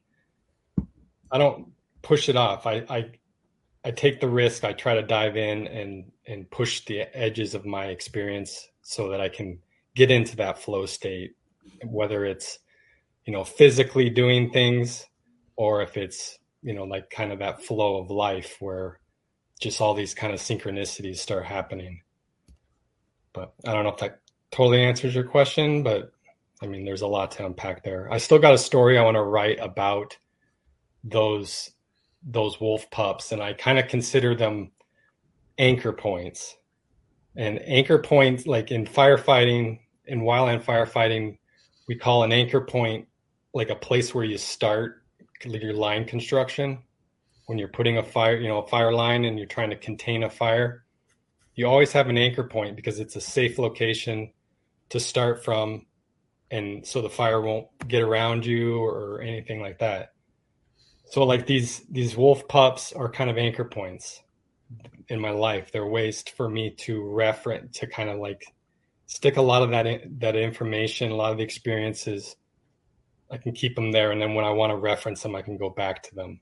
I 1.31 1.39
don't 1.39 1.73
push 2.03 2.29
it 2.29 2.37
off. 2.37 2.67
I 2.67 2.85
I 2.91 3.11
I 3.87 3.91
take 3.91 4.21
the 4.21 4.29
risk. 4.29 4.65
I 4.65 4.75
try 4.75 4.97
to 4.97 5.03
dive 5.03 5.39
in 5.39 5.67
and 5.67 6.13
and 6.27 6.51
push 6.51 6.85
the 6.85 7.05
edges 7.17 7.55
of 7.55 7.65
my 7.65 7.87
experience 7.87 8.69
so 8.83 9.09
that 9.09 9.23
I 9.23 9.31
can 9.31 9.61
get 9.95 10.11
into 10.11 10.37
that 10.37 10.59
flow 10.59 10.85
state 10.85 11.37
whether 11.85 12.25
it's 12.25 12.59
you 13.25 13.33
know 13.33 13.45
physically 13.45 14.11
doing 14.11 14.51
things 14.51 15.07
or 15.57 15.83
if 15.83 15.97
it's 15.97 16.39
you 16.63 16.75
know 16.75 16.85
like 16.85 17.11
kind 17.11 17.33
of 17.33 17.39
that 17.39 17.63
flow 17.63 18.01
of 18.01 18.11
life 18.11 18.57
where 18.61 19.01
just 19.61 19.81
all 19.81 19.95
these 19.95 20.15
kind 20.15 20.33
of 20.33 20.41
synchronicities 20.41 21.19
start 21.19 21.45
happening. 21.45 22.03
But 23.33 23.55
i 23.67 23.73
don't 23.73 23.85
know 23.85 23.91
if 23.91 23.99
that 23.99 24.21
totally 24.51 24.83
answers 24.83 25.15
your 25.15 25.25
question 25.25 25.83
but 25.83 26.13
i 26.63 26.67
mean 26.67 26.85
there's 26.85 27.03
a 27.03 27.07
lot 27.07 27.31
to 27.33 27.47
unpack 27.47 27.83
there. 27.83 28.13
I 28.13 28.19
still 28.19 28.39
got 28.39 28.55
a 28.55 28.59
story 28.59 28.99
i 28.99 29.03
want 29.03 29.17
to 29.17 29.23
write 29.23 29.59
about 29.61 30.17
those 31.05 31.71
those 32.25 32.61
wolf 32.61 32.89
pups 32.91 33.33
and 33.33 33.43
i 33.43 33.53
kind 33.53 33.79
of 33.79 33.89
consider 33.89 34.35
them 34.35 34.71
anchor 35.59 35.93
points. 35.93 36.57
And 37.37 37.61
anchor 37.63 37.99
points 37.99 38.47
like 38.47 38.71
in 38.71 38.85
firefighting 38.85 39.79
in 40.05 40.21
wildland 40.21 40.65
firefighting 40.65 41.39
we 41.89 41.95
call 41.95 42.23
an 42.23 42.33
anchor 42.33 42.61
point 42.61 43.07
like 43.55 43.71
a 43.71 43.77
place 43.77 44.15
where 44.15 44.25
you 44.25 44.39
start 44.39 45.03
your 45.45 45.75
line 45.75 46.05
construction. 46.05 46.79
When 47.47 47.59
you're 47.59 47.69
putting 47.69 47.99
a 47.99 48.03
fire 48.03 48.37
you 48.37 48.49
know 48.49 48.59
a 48.59 48.67
fire 48.69 48.93
line 48.93 49.25
and 49.25 49.39
you're 49.39 49.47
trying 49.47 49.71
to 49.71 49.77
contain 49.77 50.23
a 50.23 50.31
fire 50.31 50.83
you 51.55 51.67
always 51.67 51.93
have 51.93 52.09
an 52.09 52.19
anchor 52.19 52.45
point 52.45 52.77
because 52.77 52.99
it's 52.99 53.17
a 53.17 53.21
safe 53.21 53.59
location 53.59 54.33
to 54.89 54.99
start 54.99 55.45
from 55.45 55.87
and 56.51 56.87
so 56.87 57.01
the 57.01 57.11
fire 57.11 57.41
won't 57.41 57.67
get 57.89 58.03
around 58.03 58.45
you 58.45 58.79
or 58.83 59.23
anything 59.23 59.61
like 59.61 59.79
that. 59.79 60.13
So 61.07 61.25
like 61.25 61.47
these 61.47 61.81
these 61.91 62.17
wolf 62.17 62.47
pups 62.49 62.93
are 62.93 63.11
kind 63.11 63.31
of 63.31 63.39
anchor 63.39 63.65
points 63.65 64.23
in 65.09 65.21
my 65.21 65.31
life. 65.31 65.73
They're 65.73 65.87
ways 65.87 66.23
for 66.37 66.49
me 66.49 66.71
to 66.81 67.03
reference 67.03 67.79
to 67.79 67.87
kind 67.87 68.09
of 68.09 68.19
like 68.19 68.45
stick 69.13 69.37
a 69.37 69.43
lot 69.43 69.63
of 69.63 69.71
that 69.71 70.01
that 70.21 70.37
information, 70.37 71.11
a 71.11 71.15
lot 71.15 71.33
of 71.33 71.39
the 71.39 71.45
experiences. 71.45 72.35
I 73.31 73.37
can 73.37 73.53
keep 73.53 73.75
them 73.77 73.93
there, 73.93 74.11
and 74.11 74.21
then 74.21 74.35
when 74.35 74.45
I 74.47 74.51
want 74.51 74.71
to 74.71 74.77
reference 74.77 75.23
them, 75.23 75.37
I 75.37 75.43
can 75.43 75.57
go 75.59 75.71
back 75.71 76.03
to 76.05 76.15
them. 76.15 76.41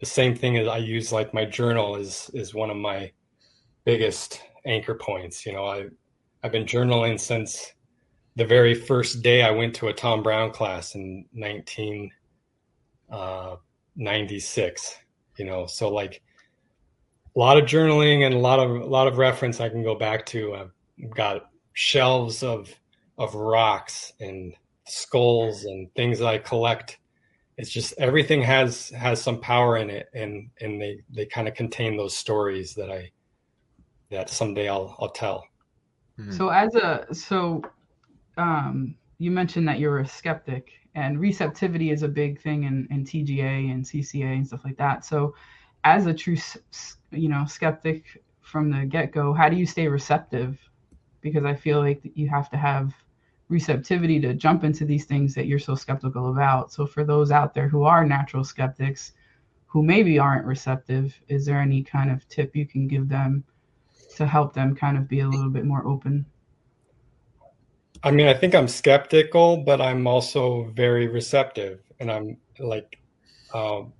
The 0.00 0.06
same 0.06 0.34
thing 0.36 0.56
as 0.56 0.68
I 0.68 0.78
use 0.78 1.12
like 1.12 1.34
my 1.34 1.44
journal 1.44 1.96
is 1.96 2.30
is 2.32 2.54
one 2.54 2.70
of 2.70 2.76
my 2.76 3.10
biggest 3.84 4.40
anchor 4.64 4.94
points. 4.94 5.44
You 5.44 5.52
know, 5.52 5.64
I 5.64 5.86
I've 6.44 6.52
been 6.52 6.64
journaling 6.64 7.18
since 7.18 7.72
the 8.36 8.44
very 8.44 8.74
first 8.74 9.22
day 9.22 9.42
I 9.42 9.50
went 9.50 9.74
to 9.76 9.88
a 9.88 9.92
Tom 9.92 10.22
Brown 10.22 10.52
class 10.52 10.94
in 10.94 11.24
1996. 11.32 12.10
Uh, 13.10 13.56
you 15.38 15.44
know, 15.44 15.66
so 15.66 15.88
like 15.88 16.22
a 17.34 17.38
lot 17.38 17.58
of 17.58 17.64
journaling 17.64 18.24
and 18.24 18.34
a 18.34 18.38
lot 18.38 18.60
of 18.60 18.70
a 18.70 18.86
lot 18.86 19.08
of 19.08 19.18
reference 19.18 19.60
I 19.60 19.68
can 19.68 19.82
go 19.82 19.96
back 19.96 20.24
to. 20.26 20.54
I've 20.54 20.70
got 21.14 21.50
shelves 21.76 22.42
of 22.42 22.74
of 23.18 23.34
rocks 23.34 24.14
and 24.18 24.54
skulls 24.86 25.64
and 25.64 25.92
things 25.94 26.18
that 26.18 26.26
I 26.26 26.38
collect. 26.38 26.98
It's 27.58 27.70
just 27.70 27.94
everything 27.98 28.42
has 28.42 28.88
has 28.90 29.22
some 29.22 29.40
power 29.40 29.76
in 29.76 29.90
it, 29.90 30.08
and 30.14 30.48
and 30.60 30.80
they 30.80 31.02
they 31.10 31.26
kind 31.26 31.46
of 31.46 31.54
contain 31.54 31.96
those 31.96 32.16
stories 32.16 32.74
that 32.74 32.90
I 32.90 33.10
that 34.10 34.30
someday 34.30 34.68
I'll 34.68 34.96
I'll 34.98 35.10
tell. 35.10 35.46
Hmm. 36.16 36.32
So 36.32 36.48
as 36.48 36.74
a 36.74 37.06
so 37.12 37.62
um, 38.38 38.96
you 39.18 39.30
mentioned 39.30 39.68
that 39.68 39.78
you're 39.78 39.98
a 39.98 40.06
skeptic, 40.06 40.72
and 40.94 41.20
receptivity 41.20 41.90
is 41.90 42.02
a 42.02 42.08
big 42.08 42.40
thing 42.40 42.64
in, 42.64 42.88
in 42.90 43.04
TGA 43.04 43.70
and 43.70 43.84
CCA 43.84 44.34
and 44.34 44.46
stuff 44.46 44.64
like 44.64 44.78
that. 44.78 45.04
So 45.04 45.34
as 45.84 46.06
a 46.06 46.14
true 46.14 46.36
you 47.10 47.28
know 47.28 47.44
skeptic 47.46 48.22
from 48.40 48.70
the 48.70 48.86
get 48.86 49.12
go, 49.12 49.34
how 49.34 49.50
do 49.50 49.56
you 49.56 49.66
stay 49.66 49.88
receptive 49.88 50.58
because 51.26 51.44
I 51.44 51.54
feel 51.54 51.80
like 51.80 52.00
you 52.14 52.28
have 52.28 52.48
to 52.50 52.56
have 52.56 52.94
receptivity 53.48 54.20
to 54.20 54.32
jump 54.32 54.62
into 54.62 54.84
these 54.84 55.06
things 55.06 55.34
that 55.34 55.46
you're 55.46 55.58
so 55.58 55.74
skeptical 55.74 56.30
about. 56.30 56.72
So 56.72 56.86
for 56.86 57.02
those 57.02 57.32
out 57.32 57.52
there 57.52 57.68
who 57.68 57.82
are 57.82 58.04
natural 58.06 58.44
skeptics 58.44 59.12
who 59.66 59.82
maybe 59.82 60.20
aren't 60.20 60.46
receptive, 60.46 61.20
is 61.26 61.44
there 61.44 61.60
any 61.60 61.82
kind 61.82 62.12
of 62.12 62.28
tip 62.28 62.54
you 62.54 62.64
can 62.64 62.86
give 62.86 63.08
them 63.08 63.42
to 64.14 64.24
help 64.24 64.54
them 64.54 64.76
kind 64.76 64.96
of 64.96 65.08
be 65.08 65.20
a 65.20 65.28
little 65.28 65.50
bit 65.50 65.64
more 65.64 65.84
open? 65.84 66.24
I 68.04 68.12
mean, 68.12 68.28
I 68.28 68.34
think 68.34 68.54
I'm 68.54 68.68
skeptical, 68.68 69.56
but 69.56 69.80
I'm 69.80 70.06
also 70.06 70.70
very 70.76 71.08
receptive, 71.08 71.80
and 71.98 72.08
I'm 72.08 72.36
like, 72.60 73.00
um, 73.52 73.92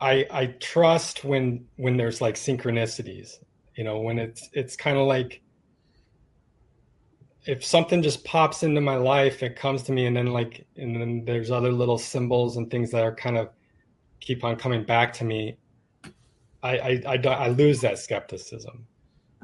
I 0.00 0.26
I 0.30 0.46
trust 0.58 1.22
when 1.22 1.66
when 1.76 1.96
there's 1.96 2.20
like 2.20 2.34
synchronicities, 2.34 3.38
you 3.76 3.84
know, 3.84 4.00
when 4.00 4.18
it's 4.18 4.48
it's 4.52 4.74
kind 4.74 4.96
of 4.96 5.06
like 5.06 5.42
if 7.46 7.64
something 7.64 8.02
just 8.02 8.24
pops 8.24 8.62
into 8.62 8.80
my 8.80 8.96
life, 8.96 9.42
it 9.42 9.56
comes 9.56 9.82
to 9.84 9.92
me, 9.92 10.06
and 10.06 10.16
then 10.16 10.26
like, 10.26 10.66
and 10.76 10.94
then 10.94 11.24
there's 11.24 11.50
other 11.50 11.72
little 11.72 11.98
symbols 11.98 12.56
and 12.56 12.70
things 12.70 12.90
that 12.90 13.02
are 13.02 13.14
kind 13.14 13.38
of 13.38 13.50
keep 14.20 14.44
on 14.44 14.56
coming 14.56 14.84
back 14.84 15.12
to 15.14 15.24
me. 15.24 15.56
I 16.62 16.78
I, 16.78 17.02
I, 17.06 17.28
I 17.28 17.48
lose 17.48 17.80
that 17.80 17.98
skepticism, 17.98 18.86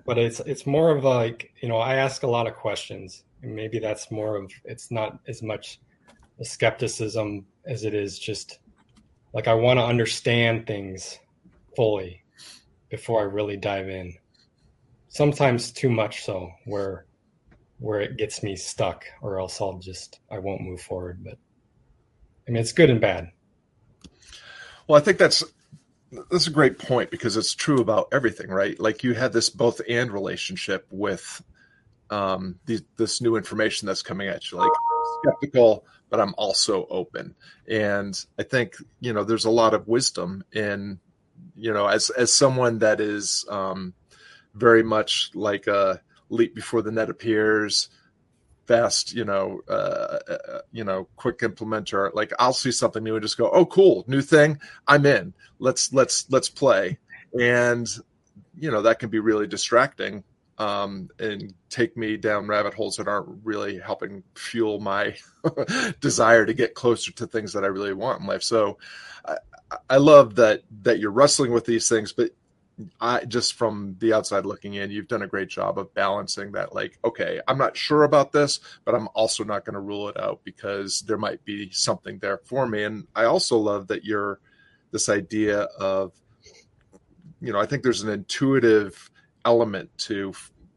but 0.05 0.19
it's 0.19 0.41
it's 0.41 0.67
more 0.67 0.91
of 0.91 1.05
like 1.05 1.53
you 1.62 1.69
know 1.69 1.79
I 1.79 1.97
ask 1.97 2.23
a 2.23 2.29
lot 2.29 2.47
of 2.47 2.55
questions, 2.55 3.25
and 3.43 3.55
maybe 3.55 3.79
that's 3.79 4.11
more 4.11 4.37
of 4.37 4.53
it's 4.65 4.91
not 4.91 5.19
as 5.26 5.43
much 5.43 5.81
a 6.38 6.45
skepticism 6.45 7.47
as 7.65 7.85
it 7.85 7.95
is 7.95 8.19
just 8.19 8.59
like 9.33 9.49
I 9.49 9.55
want 9.55 9.79
to 9.79 9.85
understand 9.85 10.67
things 10.67 11.19
fully 11.75 12.23
before 12.91 13.21
I 13.21 13.25
really 13.25 13.57
dive 13.57 13.88
in. 13.88 14.15
Sometimes 15.09 15.73
too 15.73 15.88
much 15.88 16.25
so, 16.25 16.50
where 16.67 17.07
where 17.78 18.00
it 18.00 18.16
gets 18.16 18.42
me 18.42 18.56
stuck 18.56 19.04
or 19.21 19.38
else 19.38 19.61
I'll 19.61 19.78
just 19.78 20.21
I 20.30 20.38
won't 20.38 20.62
move 20.62 20.80
forward. 20.80 21.23
But 21.23 21.38
I 22.47 22.50
mean 22.50 22.61
it's 22.61 22.73
good 22.73 22.90
and 22.90 23.00
bad. 23.00 23.30
Well, 24.87 24.99
I 24.99 25.02
think 25.02 25.18
that's 25.18 25.45
that's 26.30 26.47
a 26.47 26.52
great 26.52 26.78
point 26.78 27.11
because 27.11 27.37
it's 27.37 27.54
true 27.54 27.80
about 27.80 28.09
everything, 28.12 28.49
right? 28.49 28.78
Like 28.78 29.02
you 29.02 29.14
had 29.14 29.33
this 29.33 29.50
both 29.50 29.80
and 29.88 30.11
relationship 30.11 30.87
with 30.90 31.42
um 32.11 32.59
the, 32.66 32.80
this 32.97 33.21
new 33.21 33.37
information 33.37 33.87
that's 33.87 34.02
coming 34.02 34.28
at 34.28 34.50
you, 34.50 34.59
like 34.59 34.71
skeptical, 35.23 35.85
but 36.09 36.21
I'm 36.21 36.35
also 36.38 36.87
open. 36.88 37.35
And 37.68 38.18
I 38.38 38.45
think, 38.45 38.76
you 39.00 39.12
know, 39.12 39.25
there's 39.25 39.45
a 39.45 39.50
lot 39.50 39.75
of 39.75 39.88
wisdom 39.88 40.45
in, 40.52 41.00
you 41.56 41.73
know, 41.73 41.87
as 41.87 42.11
as 42.11 42.33
someone 42.33 42.78
that 42.78 43.00
is 43.00 43.45
um 43.50 43.92
very 44.54 44.83
much 44.83 45.30
like 45.35 45.66
a 45.66 46.00
leap 46.28 46.54
before 46.54 46.83
the 46.83 46.92
net 46.92 47.11
appears 47.11 47.88
fast 48.66 49.14
you 49.14 49.25
know 49.25 49.61
uh, 49.68 50.18
uh, 50.28 50.61
you 50.73 50.85
know 50.85 51.09
quick 51.16 51.38
implementer. 51.38 52.12
Like 52.14 52.33
i'll 52.38 52.52
see 52.52 52.73
something 52.73 53.02
new 53.02 53.14
and 53.14 53.23
just 53.23 53.38
go 53.38 53.50
oh 53.50 53.66
cool 53.66 54.04
new 54.06 54.23
thing 54.23 54.61
i'm 54.88 55.06
in. 55.06 55.35
Let's 55.59 55.92
let's 55.92 56.30
let's 56.30 56.49
play. 56.49 56.99
And 57.38 57.88
you 58.59 58.71
know 58.71 58.83
that 58.83 58.99
can 58.99 59.11
be 59.11 59.18
really 59.18 59.47
distracting 59.47 60.25
um, 60.59 61.11
and 61.18 61.52
take 61.68 61.97
me 61.97 62.16
down 62.16 62.47
rabbit 62.47 62.75
holes 62.75 62.97
that 62.97 63.09
aren't 63.09 63.28
really 63.45 63.78
helping 63.78 64.23
fuel 64.35 64.80
my 64.80 65.14
desire 66.00 66.47
to 66.47 66.54
get 66.54 66.75
closer 66.75 67.12
to 67.12 67.26
things 67.26 67.52
that 67.52 67.64
I 67.64 67.68
really 67.68 67.92
want 67.92 68.23
in 68.23 68.26
life. 68.26 68.42
So 68.42 68.78
I, 69.25 69.37
I 69.90 69.97
love 69.99 70.37
that 70.37 70.62
that 70.83 70.99
you're 70.99 71.11
wrestling 71.11 71.52
with 71.52 71.66
these 71.66 71.88
things, 71.88 72.12
but 72.12 72.30
I 73.00 73.25
just 73.25 73.54
from 73.54 73.97
the 74.00 74.12
outside 74.12 74.45
looking 74.45 74.75
in, 74.75 74.90
you've 74.90 75.09
done 75.09 75.23
a 75.23 75.26
great 75.26 75.49
job 75.49 75.78
of 75.78 75.95
balancing 75.95 76.52
that. 76.52 76.75
Like, 76.75 76.99
okay, 77.04 77.40
I'm 77.49 77.56
not 77.56 77.76
sure 77.76 78.04
about 78.04 78.33
this, 78.33 78.61
but 78.85 78.95
I'm 78.95 79.09
also 79.14 79.45
not 79.45 79.64
going 79.64 79.75
to 79.75 79.80
rule 79.80 80.09
it 80.09 80.21
out 80.21 80.40
because 80.45 81.00
there 81.02 81.16
might 81.16 81.42
be 81.45 81.71
something 81.71 82.18
there 82.18 82.38
for 82.45 82.66
me. 82.66 82.85
And 82.85 83.06
I 83.14 83.25
also 83.25 83.56
love 83.56 83.88
that 83.88 84.04
you're 84.04 84.40
this 84.90 85.09
idea 85.09 85.61
of, 85.80 86.12
you 87.40 87.52
know, 87.52 87.61
I 87.61 87.66
think 87.66 87.83
there's 87.83 88.02
an 88.02 88.11
intuitive 88.11 89.11
element 89.45 89.90
to 89.99 90.35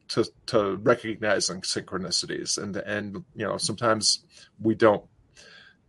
to 0.10 0.26
to 0.48 0.78
recognizing 0.78 1.62
synchronicities 1.62 2.62
and 2.62 2.76
and 2.78 3.24
you 3.36 3.46
know 3.46 3.58
sometimes 3.58 4.26
we 4.60 4.76
don't 4.76 5.04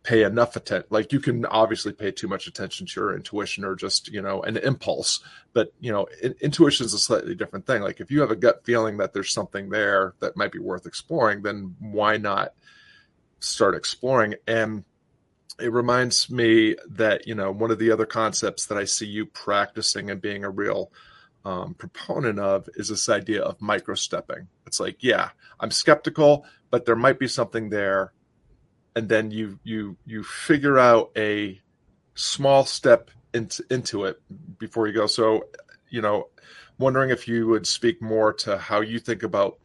pay 0.03 0.23
enough 0.23 0.57
attention 0.57 0.87
like 0.91 1.13
you 1.13 1.21
can 1.21 1.45
obviously 1.47 1.93
pay 1.93 2.11
too 2.11 2.27
much 2.27 2.47
attention 2.47 2.87
to 2.87 3.01
your 3.01 3.15
intuition 3.15 3.65
or 3.65 3.75
just 3.75 4.09
you 4.09 4.23
know 4.23 4.41
an 4.43 4.57
impulse 4.57 5.21
but 5.53 5.73
you 5.79 5.93
know 5.93 6.07
in, 6.23 6.35
intuition 6.41 6.87
is 6.87 6.95
a 6.95 6.99
slightly 6.99 7.35
different 7.35 7.67
thing. 7.67 7.83
Like 7.83 8.01
if 8.01 8.11
you 8.11 8.21
have 8.21 8.31
a 8.31 8.37
gut 8.37 8.65
feeling 8.65 8.97
that 8.99 9.13
there's 9.13 9.33
something 9.33 9.69
there 9.69 10.15
that 10.21 10.37
might 10.37 10.53
be 10.53 10.59
worth 10.59 10.87
exploring 10.87 11.43
then 11.43 11.77
why 11.81 12.17
not 12.17 12.55
start 13.41 13.75
exploring? 13.75 14.35
And 14.47 14.85
it 15.59 15.73
reminds 15.73 16.31
me 16.31 16.77
that 16.89 17.27
you 17.27 17.35
know 17.35 17.51
one 17.51 17.71
of 17.71 17.79
the 17.79 17.91
other 17.91 18.07
concepts 18.07 18.67
that 18.67 18.79
i 18.79 18.85
see 18.85 19.07
you 19.07 19.27
practicing 19.27 20.11
and 20.11 20.21
being 20.21 20.45
a 20.45 20.51
real 20.51 20.91
um, 21.45 21.75
proponent 21.75 22.39
of 22.39 22.69
is 22.77 22.89
this 22.89 23.09
idea 23.09 23.43
of 23.43 23.61
micro 23.61 23.95
stepping 23.95 24.49
it's 24.67 24.81
like 24.81 24.97
yeah 25.01 25.31
i'm 25.59 25.71
skeptical 25.71 26.45
but 26.71 26.87
there 26.87 26.97
might 26.97 27.19
be 27.19 27.29
something 27.29 27.69
there 27.69 28.13
and 28.95 29.09
then 29.09 29.31
you 29.31 29.59
you 29.65 29.97
you 30.05 30.23
figure 30.23 30.79
out 30.79 31.11
a 31.17 31.61
small 32.15 32.65
step 32.65 33.11
into 33.33 33.65
into 33.71 34.05
it 34.05 34.21
before 34.59 34.87
you 34.87 34.93
go. 34.93 35.07
So, 35.07 35.45
you 35.89 36.03
know, 36.03 36.29
wondering 36.79 37.11
if 37.11 37.29
you 37.29 37.47
would 37.49 37.67
speak 37.67 38.03
more 38.03 38.33
to 38.35 38.59
how 38.59 38.81
you 38.81 38.99
think 38.99 39.23
about 39.23 39.59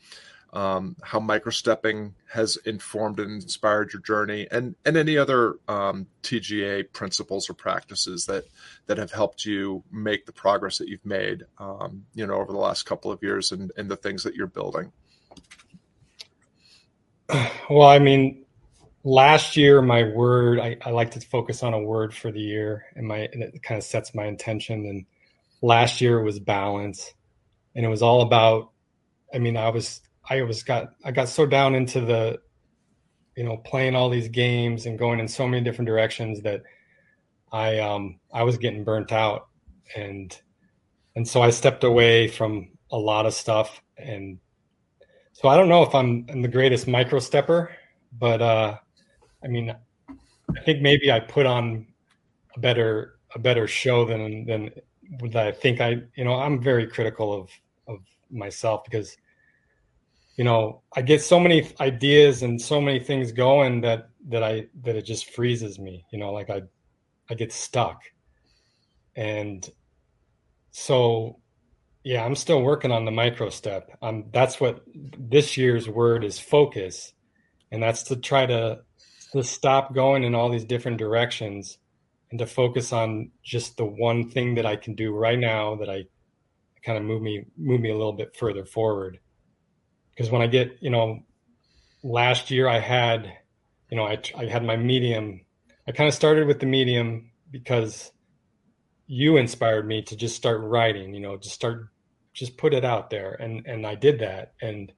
um, 0.54 0.96
how 1.04 1.20
microstepping 1.20 2.14
has 2.32 2.56
informed 2.66 3.20
and 3.20 3.44
inspired 3.44 3.92
your 3.92 4.02
journey, 4.02 4.48
and 4.50 4.76
and 4.86 4.96
any 4.96 5.18
other 5.18 5.56
um, 5.68 6.08
TGA 6.24 6.94
principles 6.94 7.50
or 7.50 7.54
practices 7.54 8.26
that 8.28 8.46
that 8.86 8.98
have 8.98 9.12
helped 9.12 9.46
you 9.46 9.84
make 9.92 10.26
the 10.26 10.32
progress 10.32 10.78
that 10.78 10.88
you've 10.88 11.06
made, 11.06 11.44
um, 11.58 12.06
you 12.14 12.26
know, 12.26 12.36
over 12.36 12.54
the 12.54 12.58
last 12.58 12.84
couple 12.84 13.12
of 13.12 13.22
years, 13.22 13.52
and 13.52 13.72
and 13.76 13.90
the 13.90 13.98
things 13.98 14.24
that 14.24 14.36
you're 14.36 14.48
building. 14.48 14.92
Well, 17.70 17.88
I 17.90 17.98
mean, 17.98 18.45
last 19.06 19.56
year 19.56 19.84
my 19.84 20.04
word 20.04 20.60
I, 20.60 20.78
I, 20.84 20.90
like 20.90 21.12
to 21.12 21.22
focus 21.22 21.62
on 21.62 21.76
a 21.76 21.80
word 21.80 22.12
for 22.12 22.32
the 22.32 22.42
year 22.42 22.88
and 22.96 23.08
my 23.08 23.30
and 23.32 23.44
it 23.44 23.62
kind 23.62 23.78
of 23.78 23.84
sets 23.84 24.16
my 24.16 24.26
intention. 24.26 24.84
And 24.88 25.06
last 25.62 26.02
year 26.02 26.22
was 26.24 26.40
balance. 26.40 27.14
And 27.76 27.86
it 27.86 27.90
was 27.90 28.02
all 28.02 28.22
about 28.22 28.72
i 29.34 29.38
mean 29.38 29.58
i 29.58 29.70
was 29.70 30.02
i 30.30 30.42
was 30.42 30.64
got 30.64 30.90
i 31.04 31.12
got 31.12 31.30
so 31.30 31.46
down 31.46 31.76
into 31.76 32.02
the 32.02 32.40
you 33.36 33.44
know 33.44 33.58
playing 33.58 33.96
all 33.96 34.10
these 34.10 34.28
games 34.28 34.86
and 34.86 34.98
going 34.98 35.20
in 35.20 35.28
so 35.28 35.48
many 35.48 35.64
different 35.64 35.88
directions 35.88 36.42
that 36.42 36.64
i 37.52 37.80
um 37.80 38.20
i 38.34 38.44
was 38.44 38.58
getting 38.58 38.84
burnt 38.84 39.12
out. 39.12 39.48
And 39.96 40.36
and 41.16 41.28
so 41.28 41.44
i 41.44 41.52
stepped 41.52 41.84
away 41.84 42.28
from 42.28 42.70
a 42.92 42.98
lot 42.98 43.28
of 43.28 43.36
stuff. 43.36 43.82
And 43.98 44.40
so 45.34 45.48
i 45.48 45.56
don't 45.56 45.70
know 45.70 45.84
if 45.84 45.94
i'm, 45.94 46.26
I'm 46.28 46.42
the 46.42 46.48
greatest 46.48 46.88
micro 46.88 47.20
stepper 47.20 47.72
but 48.18 48.42
uh 48.42 48.78
I 49.46 49.48
mean, 49.48 49.74
I 50.10 50.62
think 50.62 50.82
maybe 50.82 51.12
I 51.12 51.20
put 51.20 51.46
on 51.46 51.86
a 52.56 52.60
better 52.60 53.20
a 53.36 53.40
better 53.40 53.68
show 53.68 54.06
than 54.06 54.46
than 54.46 54.72
that 55.32 55.48
I 55.48 55.52
think 55.52 55.82
I 55.82 56.02
you 56.16 56.24
know 56.24 56.34
I'm 56.34 56.62
very 56.62 56.88
critical 56.88 57.32
of 57.34 57.50
of 57.88 58.00
myself 58.32 58.84
because 58.84 59.16
you 60.38 60.44
know 60.44 60.82
I 60.96 61.02
get 61.02 61.22
so 61.22 61.40
many 61.40 61.72
ideas 61.80 62.42
and 62.42 62.60
so 62.60 62.82
many 62.82 63.00
things 63.00 63.32
going 63.32 63.82
that 63.82 64.10
that 64.30 64.44
I 64.44 64.68
that 64.84 64.96
it 64.96 65.04
just 65.04 65.32
freezes 65.32 65.78
me 65.78 66.06
you 66.12 66.18
know 66.18 66.32
like 66.32 66.50
I 66.50 66.64
I 67.30 67.36
get 67.36 67.52
stuck. 67.52 68.02
And 69.16 69.68
so 70.72 71.40
yeah 72.04 72.24
I'm 72.24 72.36
still 72.36 72.62
working 72.62 72.92
on 72.92 73.06
the 73.06 73.12
micro 73.12 73.50
step. 73.50 73.92
Um 74.02 74.26
that's 74.32 74.60
what 74.60 74.84
this 75.20 75.58
year's 75.58 75.88
word 75.88 76.24
is 76.24 76.40
focus. 76.40 77.14
And 77.72 77.84
that's 77.84 78.04
to 78.04 78.16
try 78.16 78.46
to 78.46 78.80
to 79.36 79.44
stop 79.44 79.94
going 79.94 80.24
in 80.24 80.36
all 80.36 80.50
these 80.50 80.66
different 80.66 80.98
directions 80.98 81.78
and 82.32 82.40
to 82.40 82.46
focus 82.46 82.92
on 82.92 83.32
just 83.44 83.78
the 83.78 83.86
one 83.86 84.30
thing 84.30 84.56
that 84.56 84.66
I 84.66 84.76
can 84.76 84.96
do 84.96 85.14
right 85.14 85.38
now 85.38 85.76
that 85.76 85.90
I 85.90 86.06
kind 86.84 86.98
of 86.98 87.04
move 87.04 87.22
me 87.22 87.46
move 87.58 87.82
me 87.82 87.90
a 87.90 87.98
little 87.98 88.14
bit 88.14 88.36
further 88.36 88.66
forward. 88.66 89.20
Because 90.10 90.32
when 90.32 90.42
I 90.42 90.48
get, 90.48 90.78
you 90.82 90.90
know, 90.90 91.20
last 92.04 92.52
year 92.52 92.68
I 92.68 92.80
had, 92.80 93.32
you 93.90 93.98
know, 93.98 94.06
I 94.06 94.20
I 94.38 94.46
had 94.46 94.64
my 94.64 94.78
medium. 94.78 95.42
I 95.88 95.92
kind 95.92 96.08
of 96.08 96.14
started 96.14 96.48
with 96.48 96.60
the 96.60 96.66
medium 96.66 97.32
because 97.52 98.12
you 99.08 99.38
inspired 99.38 99.88
me 99.88 100.02
to 100.04 100.16
just 100.16 100.36
start 100.36 100.62
writing, 100.62 101.14
you 101.14 101.20
know, 101.20 101.38
just 101.38 101.56
start 101.56 101.90
just 102.34 102.58
put 102.58 102.74
it 102.74 102.84
out 102.84 103.10
there 103.10 103.34
and 103.34 103.66
and 103.66 103.88
I 103.88 103.96
did 103.96 104.20
that 104.20 104.54
and 104.62 104.92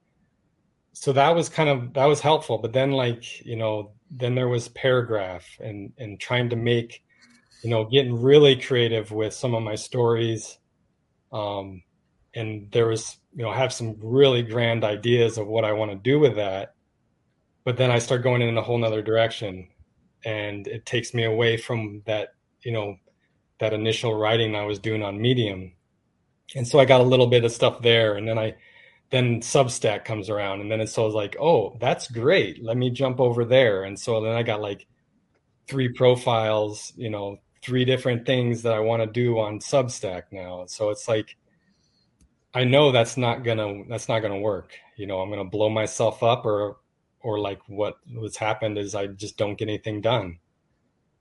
so 0.92 1.12
that 1.12 1.36
was 1.36 1.48
kind 1.48 1.68
of 1.68 1.94
that 1.94 2.06
was 2.06 2.20
helpful 2.20 2.58
but 2.58 2.72
then 2.72 2.90
like 2.90 3.46
you 3.46 3.54
know 3.54 3.92
then 4.10 4.34
there 4.34 4.48
was 4.48 4.68
paragraph 4.68 5.46
and 5.60 5.92
and 5.98 6.18
trying 6.18 6.50
to 6.50 6.56
make 6.56 7.04
you 7.62 7.70
know 7.70 7.84
getting 7.84 8.20
really 8.20 8.56
creative 8.56 9.10
with 9.10 9.34
some 9.34 9.54
of 9.54 9.62
my 9.62 9.74
stories. 9.74 10.58
Um 11.32 11.82
and 12.34 12.70
there 12.72 12.86
was 12.86 13.18
you 13.34 13.42
know 13.42 13.52
have 13.52 13.72
some 13.72 13.96
really 14.00 14.42
grand 14.42 14.84
ideas 14.84 15.38
of 15.38 15.46
what 15.46 15.64
i 15.64 15.72
want 15.72 15.90
to 15.90 15.96
do 15.96 16.18
with 16.18 16.36
that. 16.36 16.74
But 17.64 17.76
then 17.76 17.90
i 17.90 17.98
start 17.98 18.22
going 18.22 18.42
in 18.42 18.56
a 18.56 18.62
whole 18.62 18.78
nother 18.78 19.02
direction 19.02 19.68
and 20.24 20.66
it 20.66 20.86
takes 20.86 21.14
me 21.14 21.24
away 21.24 21.56
from 21.56 22.02
that 22.06 22.30
you 22.62 22.72
know 22.72 22.96
that 23.60 23.72
initial 23.72 24.14
writing 24.14 24.54
i 24.54 24.64
was 24.64 24.78
doing 24.78 25.02
on 25.02 25.20
medium. 25.20 25.72
And 26.56 26.66
so 26.66 26.78
i 26.78 26.84
got 26.84 27.00
a 27.00 27.04
little 27.04 27.26
bit 27.26 27.44
of 27.44 27.52
stuff 27.52 27.82
there 27.82 28.16
and 28.16 28.26
then 28.26 28.38
i 28.38 28.54
then 29.10 29.40
Substack 29.40 30.04
comes 30.04 30.28
around, 30.28 30.60
and 30.60 30.70
then 30.70 30.80
it's 30.80 30.92
so 30.92 31.06
like, 31.06 31.36
oh, 31.40 31.76
that's 31.80 32.10
great. 32.10 32.62
Let 32.62 32.76
me 32.76 32.90
jump 32.90 33.20
over 33.20 33.44
there. 33.44 33.84
And 33.84 33.98
so 33.98 34.20
then 34.20 34.34
I 34.34 34.42
got 34.42 34.60
like 34.60 34.86
three 35.66 35.88
profiles, 35.88 36.92
you 36.96 37.08
know, 37.08 37.38
three 37.62 37.84
different 37.84 38.26
things 38.26 38.62
that 38.62 38.74
I 38.74 38.80
want 38.80 39.02
to 39.02 39.06
do 39.06 39.38
on 39.38 39.60
Substack 39.60 40.24
now. 40.30 40.66
So 40.66 40.90
it's 40.90 41.08
like, 41.08 41.36
I 42.54 42.64
know 42.64 42.92
that's 42.92 43.16
not 43.16 43.44
gonna 43.44 43.84
that's 43.88 44.08
not 44.08 44.20
gonna 44.20 44.38
work. 44.40 44.72
You 44.96 45.06
know, 45.06 45.20
I'm 45.20 45.30
gonna 45.30 45.44
blow 45.44 45.68
myself 45.68 46.22
up, 46.22 46.44
or 46.44 46.78
or 47.20 47.38
like 47.38 47.60
what 47.68 47.98
what's 48.14 48.36
happened 48.36 48.78
is 48.78 48.94
I 48.94 49.06
just 49.06 49.36
don't 49.36 49.56
get 49.56 49.68
anything 49.68 50.00
done. 50.00 50.38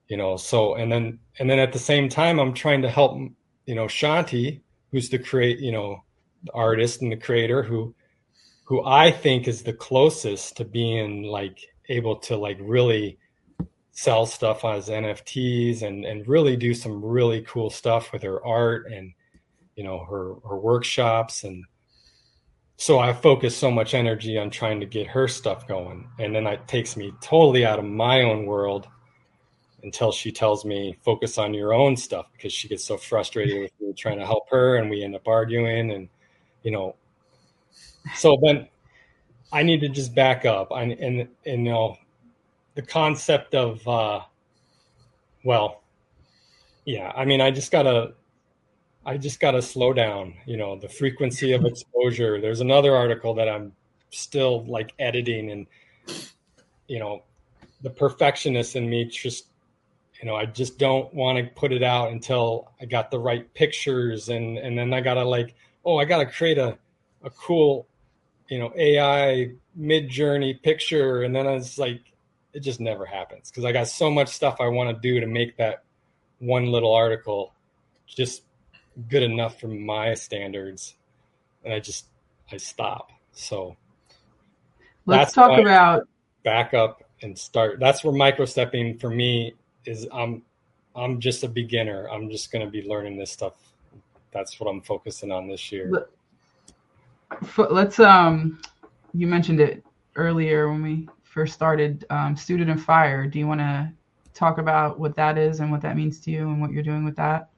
You 0.08 0.18
know, 0.18 0.38
so 0.38 0.76
and 0.76 0.92
then 0.92 1.20
and 1.40 1.50
then 1.50 1.60
at 1.60 1.74
the 1.74 1.80
same 1.80 2.10
time, 2.10 2.40
I'm 2.40 2.54
trying 2.54 2.82
to 2.84 2.90
help 2.90 3.18
you 3.66 3.76
know 3.76 3.86
Shanti, 3.86 4.62
who's 4.92 5.10
the 5.10 5.20
create 5.20 5.60
you 5.60 5.72
know 5.72 6.04
the 6.48 6.54
artist 6.54 7.02
and 7.02 7.12
the 7.12 7.18
creator 7.18 7.64
who 7.64 7.94
who 8.64 8.84
I 8.86 9.12
think 9.12 9.48
is 9.48 9.64
the 9.64 9.74
closest 9.74 10.58
to 10.58 10.66
being 10.66 11.24
like 11.24 11.60
able 11.88 12.18
to 12.18 12.36
like 12.36 12.58
really 12.62 13.18
sell 13.92 14.26
stuff 14.26 14.66
as 14.66 14.90
NFTs 14.90 15.82
and 15.82 16.06
and 16.06 16.28
really 16.28 16.56
do 16.56 16.74
some 16.74 17.04
really 17.04 17.42
cool 17.42 17.70
stuff 17.70 18.12
with 18.12 18.24
her 18.24 18.46
art 18.46 18.92
and 18.92 19.14
you 19.76 19.84
know 19.84 20.00
her 20.00 20.36
her 20.48 20.58
workshops. 20.58 21.44
And 21.44 21.64
so 22.78 23.00
I 23.00 23.14
focus 23.14 23.56
so 23.56 23.72
much 23.72 23.94
energy 23.94 24.38
on 24.38 24.50
trying 24.50 24.80
to 24.82 24.86
get 24.86 25.08
her 25.08 25.28
stuff 25.28 25.68
going. 25.68 26.08
And 26.20 26.36
then 26.36 26.46
it 26.46 26.68
takes 26.68 26.96
me 26.98 27.14
totally 27.22 27.66
out 27.66 27.80
of 27.80 27.86
my 27.86 28.22
own 28.22 28.46
world 28.46 28.88
until 29.84 30.12
she 30.12 30.32
tells 30.32 30.66
me 30.66 30.98
focus 31.04 31.38
on 31.38 31.54
your 31.54 31.74
own 31.74 31.96
stuff 31.96 32.28
because 32.34 32.52
she 32.52 32.68
gets 32.68 32.84
so 32.84 32.98
frustrated 32.98 33.62
with 33.62 33.72
me 33.80 33.94
trying 33.94 34.20
to 34.20 34.26
help 34.26 34.50
her 34.50 34.76
and 34.76 34.90
we 34.90 35.04
end 35.04 35.16
up 35.16 35.28
arguing 35.28 35.92
and 35.92 36.10
you 36.68 36.72
know. 36.74 36.96
So 38.16 38.38
then 38.44 38.68
i 39.54 39.64
need 39.64 39.80
to 39.80 39.88
just 39.88 40.14
back 40.14 40.44
up. 40.44 40.74
I, 40.74 40.84
and 40.84 41.30
and 41.46 41.66
you 41.66 41.72
know 41.72 41.98
the 42.76 42.82
concept 42.82 43.56
of 43.56 43.88
uh 43.88 44.20
well 45.46 45.82
yeah 46.84 47.14
i 47.16 47.24
mean 47.24 47.40
i 47.40 47.50
just 47.50 47.72
gotta 47.72 48.14
i 49.06 49.18
just 49.18 49.40
gotta 49.40 49.62
slow 49.62 49.94
down 49.94 50.34
you 50.46 50.58
know 50.58 50.76
the 50.78 50.90
frequency 50.90 51.54
of 51.54 51.64
exposure. 51.66 52.42
There's 52.42 52.60
another 52.60 52.94
article 52.94 53.34
that 53.36 53.48
i'm 53.48 53.72
still 54.10 54.66
like 54.66 54.94
editing 55.00 55.52
and 55.52 55.68
you 56.90 57.00
know 57.00 57.24
the 57.82 57.90
perfectionist 57.90 58.76
in 58.76 58.90
me 58.90 59.06
just 59.06 59.48
you 60.20 60.28
know 60.28 60.36
i 60.36 60.46
just 60.46 60.78
don't 60.78 61.14
want 61.14 61.38
to 61.38 61.46
put 61.56 61.72
it 61.72 61.84
out 61.84 62.12
until 62.12 62.72
i 62.82 62.86
got 62.86 63.10
the 63.12 63.20
right 63.20 63.54
pictures 63.54 64.28
and 64.28 64.58
and 64.58 64.78
then 64.78 64.94
i 64.94 65.00
gotta 65.00 65.24
like 65.24 65.56
oh, 65.88 65.98
I 65.98 66.06
got 66.06 66.18
to 66.18 66.26
create 66.26 66.58
a, 66.58 66.78
a 67.24 67.30
cool, 67.30 67.88
you 68.50 68.60
know, 68.60 68.74
AI 68.76 69.54
Midjourney 69.80 70.62
picture. 70.62 71.24
And 71.24 71.34
then 71.34 71.48
I 71.48 71.54
was 71.54 71.80
like, 71.80 72.02
it 72.54 72.60
just 72.60 72.82
never 72.82 73.06
happens 73.06 73.50
because 73.50 73.64
I 73.64 73.72
got 73.72 73.88
so 73.88 74.12
much 74.12 74.28
stuff 74.28 74.58
I 74.60 74.68
want 74.68 74.94
to 74.96 75.02
do 75.02 75.22
to 75.22 75.28
make 75.28 75.58
that 75.58 75.84
one 76.40 76.68
little 76.68 76.94
article 76.94 77.54
just 78.06 78.44
good 79.10 79.24
enough 79.24 79.60
for 79.60 79.68
my 79.68 80.14
standards, 80.14 80.96
and 81.64 81.74
I 81.74 81.80
just 81.80 82.08
I 82.52 82.58
stop. 82.58 83.12
So 83.32 83.78
let's 85.06 85.34
talk 85.34 85.60
about 85.60 86.08
back 86.44 86.74
up 86.74 87.04
and 87.22 87.38
start. 87.38 87.80
That's 87.80 88.04
where 88.04 88.14
micro 88.14 88.46
stepping 88.46 88.98
for 88.98 89.10
me 89.10 89.54
is. 89.86 90.08
I'm 90.12 90.42
I'm 90.96 91.20
just 91.20 91.44
a 91.44 91.48
beginner. 91.48 92.08
I'm 92.10 92.30
just 92.30 92.52
going 92.52 92.66
to 92.66 92.72
be 92.72 92.88
learning 92.88 93.18
this 93.18 93.32
stuff. 93.32 93.54
That's 94.38 94.60
what 94.60 94.70
I'm 94.70 94.82
focusing 94.82 95.32
on 95.32 95.48
this 95.48 95.72
year. 95.72 96.08
Let's 97.58 98.00
um, 98.00 98.60
you 99.14 99.26
mentioned 99.26 99.60
it 99.60 99.84
earlier 100.16 100.70
when 100.70 100.84
we 100.84 101.10
first 101.24 101.54
started. 101.54 102.06
Um, 102.12 102.36
Student 102.36 102.70
of 102.70 102.82
Fire. 102.82 103.26
Do 103.26 103.40
you 103.40 103.48
want 103.48 103.62
to 103.62 103.92
talk 104.36 104.60
about 104.60 105.00
what 105.00 105.16
that 105.16 105.40
is 105.40 105.60
and 105.60 105.72
what 105.72 105.82
that 105.82 105.96
means 105.96 106.20
to 106.20 106.32
you 106.32 106.50
and 106.50 106.62
what 106.62 106.72
you're 106.72 106.84
doing 106.84 107.04
with 107.04 107.16
that? 107.16 107.50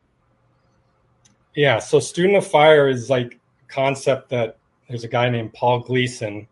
Yeah. 1.53 1.79
So 1.79 1.99
Student 1.99 2.37
of 2.37 2.47
Fire 2.47 2.87
is 2.87 3.09
like 3.09 3.37
concept 3.67 4.29
that 4.29 4.57
there's 4.87 5.03
a 5.03 5.09
guy 5.09 5.29
named 5.29 5.53
Paul 5.53 5.81
Gleason, 5.81 6.47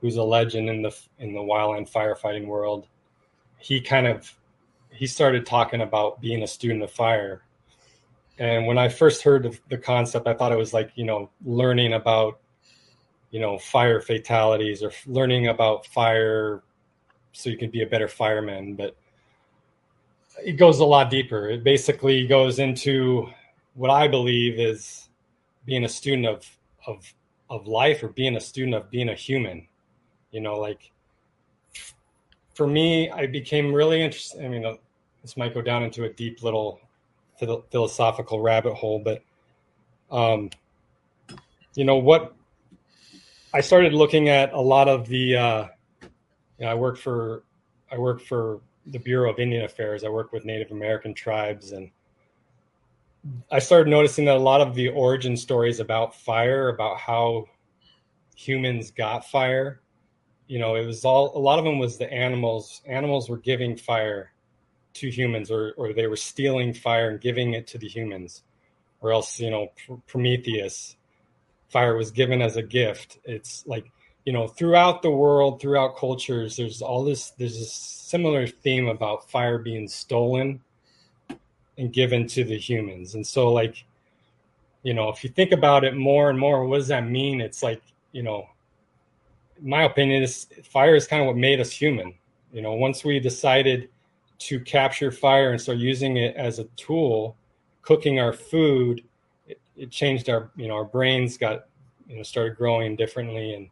who's 0.00 0.16
a 0.16 0.22
legend 0.22 0.70
in 0.70 0.80
the 0.80 0.96
in 1.18 1.34
the 1.34 1.40
wildland 1.40 1.92
firefighting 1.92 2.46
world. 2.46 2.86
He 3.58 3.82
kind 3.82 4.06
of 4.06 4.34
he 4.90 5.06
started 5.06 5.44
talking 5.44 5.82
about 5.82 6.22
being 6.22 6.42
a 6.42 6.46
student 6.46 6.82
of 6.82 6.90
fire. 6.90 7.42
And 8.38 8.66
when 8.66 8.78
I 8.78 8.88
first 8.88 9.22
heard 9.22 9.46
of 9.46 9.60
the 9.68 9.78
concept, 9.78 10.28
I 10.28 10.34
thought 10.34 10.52
it 10.52 10.58
was 10.58 10.72
like, 10.72 10.92
you 10.94 11.04
know, 11.04 11.30
learning 11.44 11.92
about, 11.92 12.38
you 13.30 13.40
know, 13.40 13.58
fire 13.58 14.00
fatalities 14.00 14.82
or 14.82 14.92
learning 15.06 15.48
about 15.48 15.86
fire 15.86 16.62
so 17.32 17.50
you 17.50 17.56
can 17.56 17.70
be 17.70 17.82
a 17.82 17.86
better 17.86 18.08
fireman. 18.08 18.74
But 18.74 18.96
it 20.44 20.52
goes 20.52 20.78
a 20.78 20.84
lot 20.84 21.10
deeper. 21.10 21.48
It 21.48 21.64
basically 21.64 22.26
goes 22.26 22.60
into 22.60 23.28
what 23.74 23.90
I 23.90 24.06
believe 24.06 24.60
is 24.60 25.08
being 25.64 25.84
a 25.84 25.88
student 25.88 26.26
of, 26.26 26.58
of, 26.86 27.12
of 27.50 27.66
life 27.66 28.02
or 28.02 28.08
being 28.08 28.36
a 28.36 28.40
student 28.40 28.74
of 28.74 28.90
being 28.90 29.08
a 29.08 29.14
human. 29.14 29.66
You 30.30 30.40
know, 30.40 30.54
like 30.54 30.92
for 32.54 32.66
me, 32.66 33.10
I 33.10 33.26
became 33.26 33.72
really 33.72 34.00
interested. 34.00 34.44
I 34.44 34.48
mean, 34.48 34.64
uh, 34.64 34.74
this 35.22 35.36
might 35.36 35.54
go 35.54 35.62
down 35.62 35.82
into 35.82 36.04
a 36.04 36.08
deep 36.08 36.42
little 36.42 36.80
philosophical 37.38 38.40
rabbit 38.40 38.74
hole, 38.74 39.00
but 39.04 39.22
um, 40.10 40.50
you 41.74 41.84
know 41.84 41.96
what? 41.96 42.34
I 43.54 43.60
started 43.60 43.94
looking 43.94 44.28
at 44.28 44.52
a 44.52 44.60
lot 44.60 44.88
of 44.88 45.08
the. 45.08 45.36
Uh, 45.36 45.68
you 46.58 46.64
know, 46.64 46.72
I 46.72 46.74
work 46.74 46.98
for 46.98 47.44
I 47.90 47.98
work 47.98 48.20
for 48.20 48.60
the 48.86 48.98
Bureau 48.98 49.30
of 49.30 49.38
Indian 49.38 49.64
Affairs. 49.64 50.04
I 50.04 50.08
work 50.08 50.32
with 50.32 50.44
Native 50.44 50.70
American 50.70 51.14
tribes, 51.14 51.72
and 51.72 51.90
I 53.50 53.58
started 53.58 53.88
noticing 53.90 54.24
that 54.26 54.36
a 54.36 54.40
lot 54.40 54.60
of 54.60 54.74
the 54.74 54.88
origin 54.88 55.36
stories 55.36 55.80
about 55.80 56.14
fire, 56.14 56.68
about 56.68 56.98
how 56.98 57.46
humans 58.34 58.90
got 58.90 59.24
fire, 59.24 59.80
you 60.48 60.58
know, 60.58 60.74
it 60.74 60.86
was 60.86 61.04
all 61.04 61.36
a 61.36 61.38
lot 61.38 61.58
of 61.58 61.64
them 61.64 61.78
was 61.78 61.98
the 61.98 62.10
animals. 62.12 62.82
Animals 62.86 63.28
were 63.28 63.36
giving 63.36 63.76
fire 63.76 64.32
to 65.00 65.10
humans 65.10 65.50
or, 65.50 65.74
or 65.76 65.92
they 65.92 66.06
were 66.06 66.16
stealing 66.16 66.72
fire 66.72 67.10
and 67.10 67.20
giving 67.20 67.54
it 67.54 67.66
to 67.68 67.78
the 67.78 67.88
humans. 67.88 68.42
Or 69.00 69.12
else 69.12 69.38
you 69.38 69.50
know 69.50 69.68
prometheus 70.06 70.96
fire 71.68 71.96
was 71.96 72.10
given 72.10 72.42
as 72.42 72.56
a 72.56 72.62
gift. 72.62 73.18
It's 73.24 73.66
like 73.66 73.90
you 74.24 74.32
know 74.32 74.48
throughout 74.48 75.02
the 75.02 75.10
world 75.10 75.60
throughout 75.60 75.96
cultures 75.96 76.56
there's 76.56 76.82
all 76.82 77.04
this 77.04 77.30
there's 77.30 77.56
a 77.56 77.64
similar 77.64 78.46
theme 78.46 78.88
about 78.88 79.30
fire 79.30 79.58
being 79.58 79.88
stolen 79.88 80.60
and 81.76 81.92
given 81.92 82.26
to 82.28 82.44
the 82.44 82.58
humans. 82.58 83.14
And 83.14 83.26
so 83.26 83.52
like 83.52 83.84
you 84.82 84.94
know 84.94 85.08
if 85.10 85.22
you 85.22 85.30
think 85.30 85.52
about 85.52 85.84
it 85.84 85.96
more 85.96 86.30
and 86.30 86.38
more 86.38 86.66
what 86.66 86.78
does 86.78 86.88
that 86.88 87.08
mean? 87.08 87.40
It's 87.40 87.62
like 87.62 87.82
you 88.12 88.22
know 88.22 88.48
my 89.60 89.84
opinion 89.84 90.22
is 90.22 90.46
fire 90.64 90.94
is 90.94 91.06
kind 91.06 91.22
of 91.22 91.26
what 91.26 91.36
made 91.36 91.60
us 91.60 91.70
human. 91.70 92.14
You 92.52 92.62
know 92.62 92.72
once 92.72 93.04
we 93.04 93.20
decided 93.20 93.88
to 94.38 94.60
capture 94.60 95.10
fire 95.10 95.50
and 95.50 95.60
start 95.60 95.78
using 95.78 96.16
it 96.16 96.36
as 96.36 96.58
a 96.58 96.64
tool, 96.76 97.36
cooking 97.82 98.20
our 98.20 98.32
food, 98.32 99.02
it, 99.46 99.60
it 99.76 99.90
changed 99.90 100.28
our, 100.28 100.50
you 100.56 100.68
know, 100.68 100.74
our 100.74 100.84
brains 100.84 101.36
got, 101.36 101.66
you 102.08 102.16
know, 102.16 102.22
started 102.22 102.56
growing 102.56 102.96
differently. 102.96 103.54
And 103.54 103.68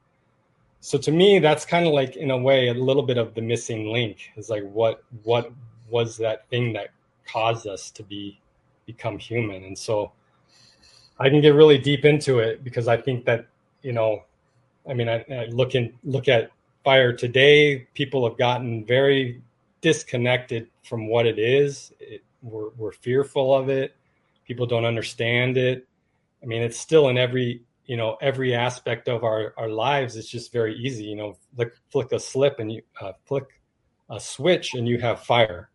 so 0.81 0.99
to 0.99 1.13
me, 1.13 1.39
that's 1.39 1.65
kind 1.65 1.87
of 1.87 1.93
like, 1.93 2.17
in 2.17 2.31
a 2.31 2.37
way, 2.37 2.69
a 2.69 2.75
little 2.75 3.03
bit 3.03 3.19
of 3.19 3.35
the 3.35 3.43
missing 3.43 3.93
link 3.93 4.31
is 4.37 4.51
like, 4.51 4.65
what, 4.65 5.05
what 5.23 5.53
was 5.89 6.17
that 6.19 6.49
thing 6.49 6.73
that 6.73 6.89
caused 7.27 7.67
us 7.67 7.91
to 7.93 8.03
be, 8.03 8.41
become 8.87 9.19
human? 9.19 9.65
And 9.65 9.79
so 9.79 10.13
I 11.19 11.29
can 11.29 11.41
get 11.41 11.55
really 11.55 11.79
deep 11.79 12.05
into 12.05 12.41
it 12.41 12.65
because 12.65 12.89
I 12.89 12.97
think 12.97 13.25
that, 13.25 13.47
you 13.83 13.93
know, 13.93 14.25
I 14.89 14.95
mean, 14.95 15.09
I, 15.09 15.25
I 15.31 15.47
look 15.47 15.75
in, 15.75 15.93
look 16.05 16.29
at 16.29 16.51
fire 16.85 17.13
today, 17.13 17.87
people 17.95 18.29
have 18.29 18.39
gotten 18.39 18.85
very 18.85 19.43
disconnected 19.87 20.69
from 20.83 21.07
what 21.07 21.27
it 21.27 21.39
is. 21.39 21.93
It, 22.01 22.25
we're, 22.43 22.71
we're 22.71 22.91
fearful 22.91 23.55
of 23.55 23.69
it. 23.69 23.95
People 24.45 24.67
don't 24.67 24.85
understand 24.85 25.57
it. 25.57 25.87
I 26.43 26.47
mean, 26.47 26.61
it's 26.61 26.77
still 26.77 27.09
in 27.09 27.17
every 27.17 27.63
you 27.85 27.97
know 27.97 28.17
every 28.21 28.53
aspect 28.53 29.09
of 29.09 29.23
our 29.23 29.55
our 29.57 29.69
lives. 29.69 30.17
It's 30.17 30.29
just 30.29 30.53
very 30.53 30.75
easy. 30.75 31.05
You 31.05 31.15
know, 31.15 31.37
flick 31.55 31.73
flick 31.93 32.11
a 32.11 32.19
slip 32.19 32.59
and 32.59 32.73
you 32.73 32.83
uh, 33.01 33.13
flick 33.27 33.45
a 34.11 34.19
switch 34.19 34.75
and 34.75 34.89
you 34.89 34.99
have 34.99 35.21
fire. 35.21 35.71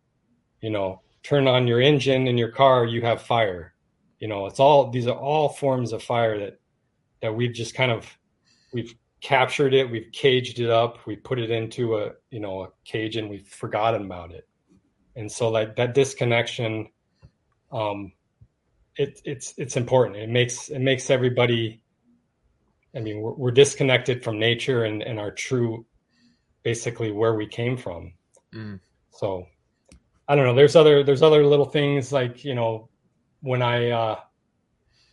You 0.60 0.68
know, 0.68 1.00
turn 1.22 1.48
on 1.48 1.66
your 1.66 1.80
engine 1.80 2.28
in 2.28 2.36
your 2.36 2.50
car, 2.50 2.84
you 2.84 3.00
have 3.00 3.22
fire. 3.22 3.72
You 4.20 4.28
know, 4.28 4.44
it's 4.44 4.60
all 4.60 4.90
these 4.90 5.06
are 5.06 5.16
all 5.16 5.48
forms 5.48 5.94
of 5.94 6.02
fire 6.02 6.38
that 6.38 6.60
that 7.22 7.34
we've 7.34 7.54
just 7.54 7.74
kind 7.74 7.90
of 7.90 8.06
we've 8.74 8.94
captured 9.22 9.72
it, 9.72 9.88
we've 9.88 10.10
caged 10.12 10.58
it 10.58 10.68
up, 10.68 11.06
we 11.06 11.14
put 11.16 11.38
it 11.38 11.50
into 11.50 11.96
a 11.96 12.10
you 12.30 12.40
know 12.40 12.64
a 12.64 12.68
cage, 12.84 13.16
and 13.16 13.30
we've 13.30 13.46
forgotten 13.46 14.04
about 14.04 14.32
it. 14.32 14.46
And 15.16 15.30
so 15.30 15.48
like 15.48 15.76
that 15.76 15.94
disconnection, 15.94 16.88
um, 17.70 18.12
it, 18.96 19.20
it's 19.24 19.54
it's 19.56 19.76
important. 19.76 20.16
It 20.16 20.28
makes 20.28 20.68
it 20.68 20.80
makes 20.80 21.08
everybody. 21.08 21.80
I 22.94 23.00
mean, 23.00 23.20
we're, 23.20 23.32
we're 23.32 23.50
disconnected 23.52 24.22
from 24.22 24.38
nature 24.38 24.84
and 24.84 25.02
and 25.02 25.18
our 25.18 25.30
true, 25.30 25.86
basically 26.62 27.12
where 27.12 27.34
we 27.34 27.46
came 27.46 27.76
from. 27.76 28.12
Mm. 28.52 28.80
So, 29.10 29.46
I 30.28 30.34
don't 30.34 30.44
know. 30.44 30.54
There's 30.54 30.76
other 30.76 31.04
there's 31.04 31.22
other 31.22 31.46
little 31.46 31.64
things 31.64 32.12
like 32.12 32.44
you 32.44 32.54
know, 32.54 32.88
when 33.40 33.62
I 33.62 33.90
uh, 33.90 34.16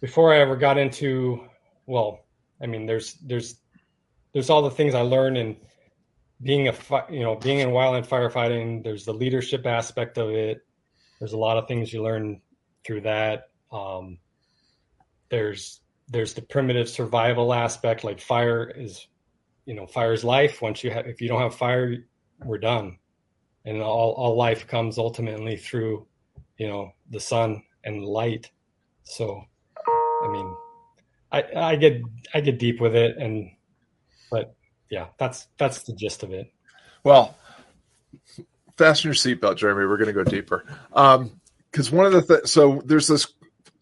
before 0.01 0.33
I 0.33 0.39
ever 0.39 0.55
got 0.55 0.79
into 0.79 1.47
well, 1.85 2.25
I 2.61 2.65
mean, 2.65 2.87
there's 2.87 3.13
there's 3.25 3.59
there's 4.33 4.49
all 4.49 4.61
the 4.61 4.71
things 4.71 4.95
I 4.95 5.01
learned 5.01 5.37
in 5.37 5.57
being 6.41 6.67
a 6.67 6.75
you 7.09 7.21
know 7.21 7.35
being 7.35 7.59
in 7.59 7.69
wildland 7.69 8.07
firefighting. 8.07 8.83
There's 8.83 9.05
the 9.05 9.13
leadership 9.13 9.65
aspect 9.65 10.17
of 10.17 10.29
it. 10.29 10.61
There's 11.19 11.33
a 11.33 11.37
lot 11.37 11.57
of 11.57 11.67
things 11.67 11.91
you 11.91 12.01
learn 12.03 12.41
through 12.85 13.01
that. 13.01 13.49
Um, 13.71 14.19
there's 15.29 15.81
there's 16.07 16.33
the 16.33 16.41
primitive 16.41 16.89
survival 16.89 17.53
aspect. 17.53 18.03
Like 18.03 18.19
fire 18.19 18.69
is, 18.69 19.07
you 19.65 19.75
know, 19.75 19.85
fire's 19.85 20.23
life. 20.23 20.61
Once 20.61 20.83
you 20.83 20.91
have, 20.91 21.07
if 21.07 21.21
you 21.21 21.27
don't 21.27 21.41
have 21.41 21.55
fire, 21.55 21.95
we're 22.43 22.57
done. 22.57 22.97
And 23.65 23.81
all 23.81 24.13
all 24.13 24.35
life 24.35 24.67
comes 24.67 24.97
ultimately 24.97 25.57
through, 25.57 26.07
you 26.57 26.67
know, 26.67 26.91
the 27.09 27.19
sun 27.19 27.63
and 27.83 28.03
light. 28.03 28.49
So, 29.03 29.43
I 30.23 30.27
mean, 30.31 30.55
I 31.31 31.43
I 31.55 31.75
get 31.75 32.01
I 32.33 32.41
get 32.41 32.59
deep 32.59 32.79
with 32.79 32.95
it 32.95 33.17
and 33.17 33.51
but 34.29 34.55
yeah, 34.89 35.07
that's 35.17 35.47
that's 35.57 35.83
the 35.83 35.93
gist 35.93 36.23
of 36.23 36.31
it. 36.31 36.51
Well, 37.03 37.37
fasten 38.77 39.09
your 39.09 39.15
seatbelt, 39.15 39.57
Jeremy. 39.57 39.85
We're 39.85 39.97
going 39.97 40.07
to 40.07 40.13
go 40.13 40.23
deeper. 40.23 40.65
Because 40.91 41.91
um, 41.91 41.97
one 41.97 42.05
of 42.05 42.13
the 42.13 42.21
th- 42.21 42.47
so 42.47 42.81
there's 42.85 43.07
this 43.07 43.27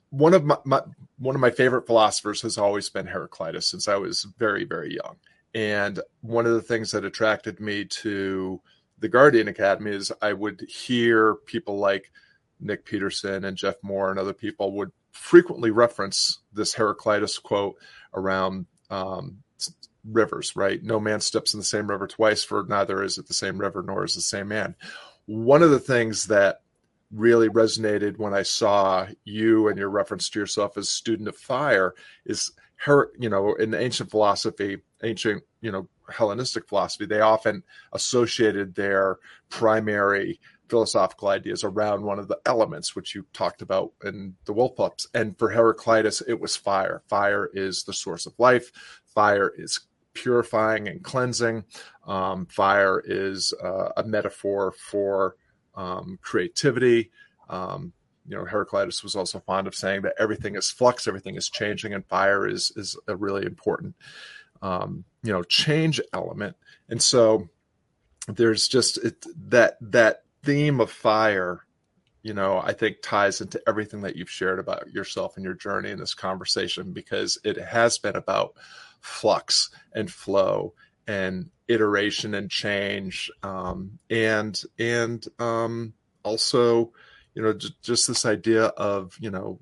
one 0.10 0.33
of 0.33 0.43
my, 0.43 0.57
my 0.65 0.81
one 1.19 1.36
of 1.36 1.41
my 1.41 1.51
favorite 1.51 1.88
philosophers 1.88 2.41
has 2.41 2.57
always 2.57 2.89
been 2.89 3.07
Heraclitus 3.07 3.67
since 3.67 3.88
I 3.88 3.95
was 3.95 4.27
very 4.38 4.65
very 4.65 4.95
young, 4.95 5.17
and 5.53 5.99
one 6.21 6.45
of 6.45 6.53
the 6.53 6.62
things 6.62 6.91
that 6.91 7.05
attracted 7.05 7.60
me 7.60 7.86
to 7.86 8.62
the 8.99 9.10
Guardian 9.10 9.47
Academy 9.47 9.91
is 9.91 10.12
I 10.21 10.33
would 10.33 10.62
hear 10.69 11.36
people 11.45 11.77
like 11.77 12.12
Nick 12.60 12.86
Peterson 12.86 13.45
and 13.45 13.55
Jeff 13.55 13.75
Moore 13.83 14.10
and 14.10 14.19
other 14.19 14.33
people 14.33 14.73
would 14.73 14.91
frequently 15.12 15.71
reference 15.71 16.39
this 16.53 16.73
Heraclitus 16.73 17.38
quote 17.38 17.75
around 18.13 18.65
um, 18.89 19.43
rivers, 20.12 20.56
right? 20.56 20.82
No 20.84 21.00
man 21.00 21.22
steps 21.22 21.54
in 21.54 21.60
the 21.60 21.65
same 21.65 21.89
river 21.89 22.08
twice, 22.08 22.43
for 22.43 22.65
neither 22.67 23.04
is 23.04 23.17
it 23.17 23.28
the 23.28 23.34
same 23.34 23.58
river 23.58 23.84
nor 23.84 24.04
is 24.04 24.15
the 24.15 24.22
same 24.22 24.48
man. 24.48 24.76
One 25.26 25.63
of 25.63 25.72
the 25.72 25.80
things 25.80 26.28
that 26.28 26.62
really 27.12 27.50
resonated 27.50 28.17
when 28.17 28.34
I 28.34 28.43
saw 28.43 29.08
you 29.24 29.67
and 29.67 29.78
your 29.78 29.89
reference 29.89 30.30
to 30.30 30.39
yourself 30.39 30.78
as 30.78 30.89
student 30.89 31.30
of 31.30 31.38
fire 31.38 31.93
is 32.26 32.52
her, 32.78 33.12
you 33.17 33.30
know, 33.30 33.54
in 33.56 33.74
ancient 33.74 34.12
philosophy, 34.12 34.78
ancient, 35.04 35.43
you 35.62 35.72
know, 35.72 35.88
Hellenistic 36.10 36.67
philosophy, 36.67 37.06
they 37.06 37.20
often 37.20 37.63
associated 37.91 38.76
their 38.76 39.17
primary 39.50 40.39
philosophical 40.70 41.30
ideas 41.30 41.63
around 41.63 42.04
one 42.04 42.20
of 42.20 42.28
the 42.28 42.39
elements 42.46 42.96
which 42.96 43.15
you 43.15 43.26
talked 43.34 43.62
about 43.62 43.91
in 44.04 44.36
the 44.46 44.54
wolf 44.54 44.76
pups 44.76 45.08
and 45.13 45.38
for 45.39 45.50
heraclitus 45.50 46.22
it 46.28 46.39
was 46.39 46.56
fire 46.56 47.02
fire 47.08 47.50
is 47.54 47.84
the 47.84 47.93
source 47.93 48.26
of 48.26 48.34
life 48.38 48.70
fire 49.06 49.54
is 49.58 49.80
purifying 50.21 50.88
and 50.88 51.03
cleansing. 51.03 51.63
Um, 52.06 52.45
fire 52.45 53.01
is 53.06 53.53
uh, 53.63 53.89
a 53.97 54.03
metaphor 54.03 54.71
for 54.71 55.36
um, 55.75 56.19
creativity. 56.21 57.12
Um, 57.49 57.93
you 58.30 58.36
know 58.36 58.43
heraclitus 58.43 59.03
was 59.03 59.15
also 59.15 59.39
fond 59.39 59.67
of 59.67 59.75
saying 59.75 60.01
that 60.01 60.15
everything 60.19 60.58
is 60.58 60.69
flux 60.69 61.08
everything 61.08 61.36
is 61.36 61.47
changing 61.47 61.93
and 61.93 62.06
fire 62.08 62.45
is 62.45 62.73
is 62.75 62.97
a 63.08 63.15
really 63.15 63.45
important 63.45 63.95
um, 64.62 65.03
you 65.23 65.32
know 65.32 65.43
change 65.43 66.01
element. 66.13 66.56
And 66.89 67.01
so 67.01 67.47
there's 68.27 68.67
just 68.67 68.97
it, 69.03 69.25
that 69.49 69.77
that 69.82 70.23
theme 70.43 70.80
of 70.80 70.91
fire 70.91 71.65
you 72.27 72.33
know 72.33 72.61
i 72.65 72.73
think 72.73 72.97
ties 73.01 73.39
into 73.39 73.61
everything 73.67 74.01
that 74.01 74.17
you've 74.17 74.29
shared 74.29 74.59
about 74.59 74.91
yourself 74.91 75.37
and 75.37 75.45
your 75.45 75.53
journey 75.53 75.91
in 75.91 75.97
this 75.97 76.13
conversation 76.13 76.91
because 76.91 77.37
it 77.45 77.57
has 77.57 77.97
been 77.97 78.17
about 78.17 78.53
flux 78.99 79.69
and 79.93 80.11
flow 80.11 80.73
and 81.07 81.49
iteration 81.69 82.33
and 82.33 82.51
change 82.51 83.31
um, 83.43 83.97
and 84.09 84.61
and 84.77 85.25
um, 85.39 85.93
also 86.23 86.91
you 87.33 87.41
know 87.41 87.53
just, 87.53 87.81
just, 87.81 88.07
this 88.07 88.25
idea 88.25 88.65
of 88.65 89.15
you 89.21 89.31
know 89.31 89.57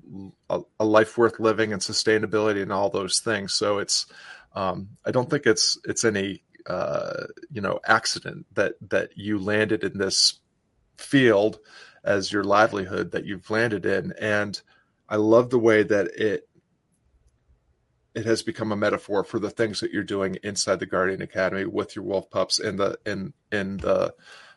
a, 0.49 0.61
a, 0.79 0.85
life 0.85 1.19
worth 1.19 1.39
living 1.39 1.71
and 1.71 1.81
sustainability 1.81 2.63
and 2.63 2.71
all 2.71 2.89
those 2.89 3.19
things. 3.19 3.53
So 3.53 3.77
it's 3.77 4.07
um, 4.53 4.89
i 5.05 5.11
don't 5.11 5.29
think 5.29 5.45
it's 5.45 5.77
it's 5.85 6.03
any 6.03 6.41
uh, 6.67 7.25
you 7.51 7.61
know 7.61 7.79
accident 7.85 8.47
that 8.53 8.73
that 8.89 9.09
you 9.15 9.37
landed 9.37 9.83
in 9.83 9.97
this 9.97 10.39
field 10.97 11.59
as 12.05 12.31
your 12.31 12.43
livelihood 12.43 13.11
that 13.11 13.25
you've 13.25 13.49
landed 13.49 13.85
in. 13.85 14.13
And 14.19 14.61
i 15.07 15.17
love 15.17 15.51
the 15.51 15.59
way 15.59 15.83
that 15.83 16.07
it 16.19 16.49
it 18.15 18.25
has 18.25 18.41
become 18.41 18.71
a 18.71 18.77
metaphor 18.77 19.23
for 19.23 19.39
the 19.39 19.49
things 19.49 19.81
that 19.81 19.91
you're 19.91 20.03
doing 20.03 20.37
inside 20.41 20.79
the 20.79 20.85
guardian 20.85 21.21
academy 21.21 21.65
with 21.65 21.95
your 21.95 22.05
wolf 22.05 22.29
pups 22.29 22.59
in 22.59 22.77
the 22.77 22.97
in 23.05 23.33
in 23.51 23.77
the 23.77 24.13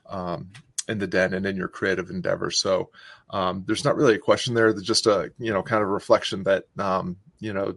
um, 0.06 0.50
in 0.88 0.98
the 0.98 1.06
den 1.08 1.34
and 1.34 1.44
in 1.44 1.56
your 1.56 1.68
creative 1.68 2.08
endeavors. 2.08 2.61
So 2.61 2.90
um, 3.30 3.64
there's 3.66 3.84
not 3.84 3.96
really 3.96 4.14
a 4.14 4.20
question 4.20 4.54
there. 4.54 4.72
There's 4.72 4.87
just 4.87 5.06
a 5.06 5.32
you 5.38 5.52
know 5.52 5.62
kind 5.62 5.82
of 5.82 5.88
reflection 5.88 6.44
that 6.44 6.64
um, 6.78 7.16
you 7.40 7.52
know 7.52 7.74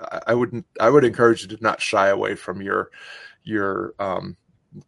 I, 0.00 0.20
I 0.28 0.34
wouldn't 0.34 0.66
i 0.78 0.88
would 0.88 1.04
encourage 1.04 1.42
you 1.42 1.48
to 1.56 1.62
not 1.62 1.80
shy 1.80 2.08
away 2.08 2.34
from 2.34 2.62
your 2.62 2.90
your 3.42 3.94
um, 3.98 4.36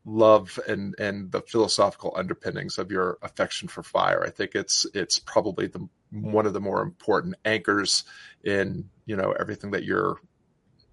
love 0.04 0.58
and 0.66 0.94
and 0.98 1.30
the 1.30 1.42
philosophical 1.42 2.14
underpinnings 2.16 2.78
of 2.78 2.90
your 2.90 3.18
affection 3.22 3.68
for 3.68 3.82
fire. 3.82 4.24
I 4.24 4.30
think 4.30 4.54
it's 4.54 4.86
it's 4.94 5.18
probably 5.18 5.66
the 5.66 5.88
one 6.10 6.46
of 6.46 6.52
the 6.52 6.60
more 6.60 6.82
important 6.82 7.34
anchors 7.44 8.04
in 8.44 8.88
you 9.06 9.16
know 9.16 9.32
everything 9.32 9.72
that 9.72 9.84
you're 9.84 10.20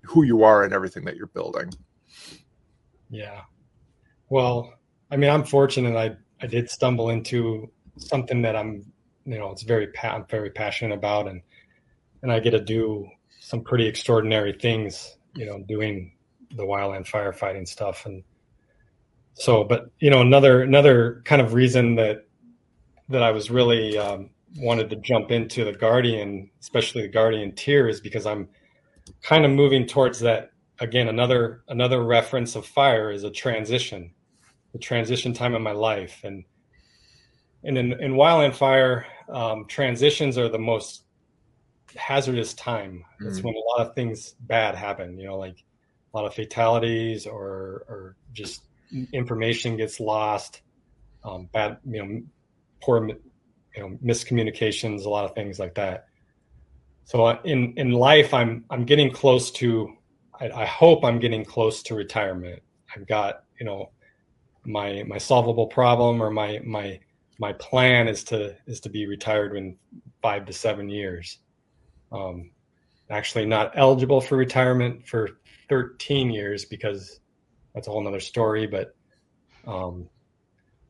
who 0.03 0.23
you 0.23 0.43
are 0.43 0.63
and 0.63 0.73
everything 0.73 1.05
that 1.05 1.15
you're 1.15 1.27
building. 1.27 1.71
Yeah. 3.09 3.41
Well, 4.29 4.73
I 5.11 5.17
mean, 5.17 5.29
I'm 5.29 5.43
fortunate. 5.43 5.95
I 5.95 6.15
I 6.41 6.47
did 6.47 6.69
stumble 6.69 7.09
into 7.09 7.71
something 7.97 8.41
that 8.41 8.55
I'm 8.55 8.91
you 9.25 9.37
know 9.37 9.51
it's 9.51 9.63
very 9.63 9.87
pa- 9.87 10.15
I'm 10.15 10.25
very 10.25 10.49
passionate 10.49 10.95
about 10.95 11.27
and 11.27 11.41
and 12.23 12.31
I 12.31 12.39
get 12.39 12.51
to 12.51 12.59
do 12.59 13.07
some 13.39 13.63
pretty 13.63 13.87
extraordinary 13.87 14.53
things. 14.53 15.17
You 15.35 15.45
know, 15.45 15.63
doing 15.65 16.13
the 16.55 16.63
wildland 16.63 17.07
firefighting 17.07 17.67
stuff 17.67 18.05
and 18.05 18.23
so 19.33 19.63
but 19.63 19.89
you 19.99 20.09
know 20.09 20.21
another 20.21 20.61
another 20.61 21.21
kind 21.25 21.41
of 21.41 21.53
reason 21.53 21.95
that 21.95 22.25
that 23.09 23.23
i 23.23 23.31
was 23.31 23.49
really 23.49 23.97
um, 23.97 24.29
wanted 24.57 24.89
to 24.89 24.95
jump 24.97 25.31
into 25.31 25.63
the 25.63 25.73
guardian 25.73 26.49
especially 26.59 27.01
the 27.01 27.07
guardian 27.07 27.51
tier 27.53 27.87
is 27.87 28.01
because 28.01 28.25
i'm 28.25 28.47
kind 29.21 29.45
of 29.45 29.51
moving 29.51 29.85
towards 29.85 30.19
that 30.19 30.51
again 30.79 31.07
another 31.07 31.63
another 31.69 32.03
reference 32.03 32.55
of 32.55 32.65
fire 32.65 33.11
is 33.11 33.23
a 33.23 33.31
transition 33.31 34.11
the 34.73 34.79
transition 34.79 35.33
time 35.33 35.55
in 35.55 35.61
my 35.61 35.71
life 35.71 36.21
and 36.23 36.43
and 37.63 37.77
in, 37.77 37.93
in 38.01 38.13
wildland 38.13 38.53
fire 38.53 39.05
um, 39.29 39.65
transitions 39.67 40.37
are 40.37 40.49
the 40.49 40.59
most 40.59 41.03
hazardous 41.95 42.53
time 42.53 43.03
it's 43.21 43.39
mm. 43.39 43.43
when 43.43 43.53
a 43.53 43.77
lot 43.77 43.87
of 43.87 43.95
things 43.95 44.35
bad 44.41 44.75
happen 44.75 45.17
you 45.17 45.25
know 45.25 45.37
like 45.37 45.63
a 46.13 46.17
lot 46.17 46.25
of 46.25 46.33
fatalities 46.33 47.25
or 47.25 47.85
or 47.87 48.15
just 48.33 48.63
information 49.13 49.77
gets 49.77 49.99
lost, 49.99 50.61
um, 51.23 51.49
bad 51.53 51.77
you 51.85 52.03
know 52.03 52.21
poor 52.81 53.07
you 53.07 53.19
know 53.77 53.97
miscommunications, 54.03 55.05
a 55.05 55.09
lot 55.09 55.25
of 55.25 55.35
things 55.35 55.59
like 55.59 55.75
that. 55.75 56.05
So 57.05 57.25
uh, 57.25 57.39
in 57.43 57.73
in 57.77 57.91
life, 57.91 58.33
I'm 58.33 58.65
I'm 58.69 58.85
getting 58.85 59.11
close 59.11 59.51
to. 59.51 59.93
I, 60.39 60.49
I 60.49 60.65
hope 60.65 61.03
I'm 61.03 61.19
getting 61.19 61.45
close 61.45 61.83
to 61.83 61.95
retirement. 61.95 62.61
I've 62.95 63.07
got 63.07 63.43
you 63.59 63.65
know 63.65 63.91
my 64.65 65.03
my 65.03 65.17
solvable 65.17 65.67
problem 65.67 66.21
or 66.21 66.31
my 66.31 66.59
my 66.63 66.99
my 67.39 67.53
plan 67.53 68.07
is 68.07 68.23
to 68.25 68.55
is 68.67 68.79
to 68.81 68.89
be 68.89 69.07
retired 69.07 69.55
in 69.55 69.77
five 70.21 70.45
to 70.45 70.53
seven 70.53 70.89
years. 70.89 71.39
Um, 72.11 72.51
actually, 73.09 73.45
not 73.45 73.71
eligible 73.75 74.21
for 74.21 74.37
retirement 74.37 75.07
for 75.07 75.29
13 75.69 76.29
years 76.29 76.65
because 76.65 77.19
that's 77.73 77.87
a 77.87 77.91
whole 77.91 78.03
nother 78.03 78.19
story. 78.19 78.67
But 78.67 78.95
um, 79.65 80.09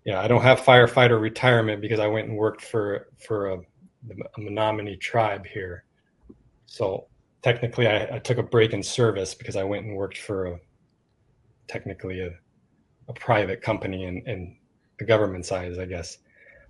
yeah, 0.05 0.19
I 0.19 0.27
don't 0.27 0.41
have 0.41 0.61
firefighter 0.61 1.19
retirement 1.19 1.81
because 1.81 1.99
I 1.99 2.07
went 2.07 2.27
and 2.27 2.37
worked 2.37 2.63
for 2.63 3.07
for 3.17 3.49
a, 3.49 3.57
a 3.57 4.39
Menominee 4.39 4.97
tribe 4.97 5.45
here. 5.45 5.85
So 6.65 7.07
technically, 7.41 7.87
I, 7.87 8.15
I, 8.15 8.19
took 8.19 8.37
a 8.37 8.43
break 8.43 8.73
in 8.73 8.81
service 8.81 9.33
because 9.33 9.55
I 9.55 9.63
went 9.63 9.85
and 9.85 9.95
worked 9.95 10.17
for 10.17 10.45
a 10.45 10.59
technically 11.67 12.21
a, 12.21 12.31
a 13.07 13.13
private 13.13 13.61
company 13.61 14.05
in, 14.05 14.23
in 14.27 14.57
the 14.99 15.05
government 15.05 15.45
side, 15.45 15.77
I 15.79 15.85
guess. 15.85 16.17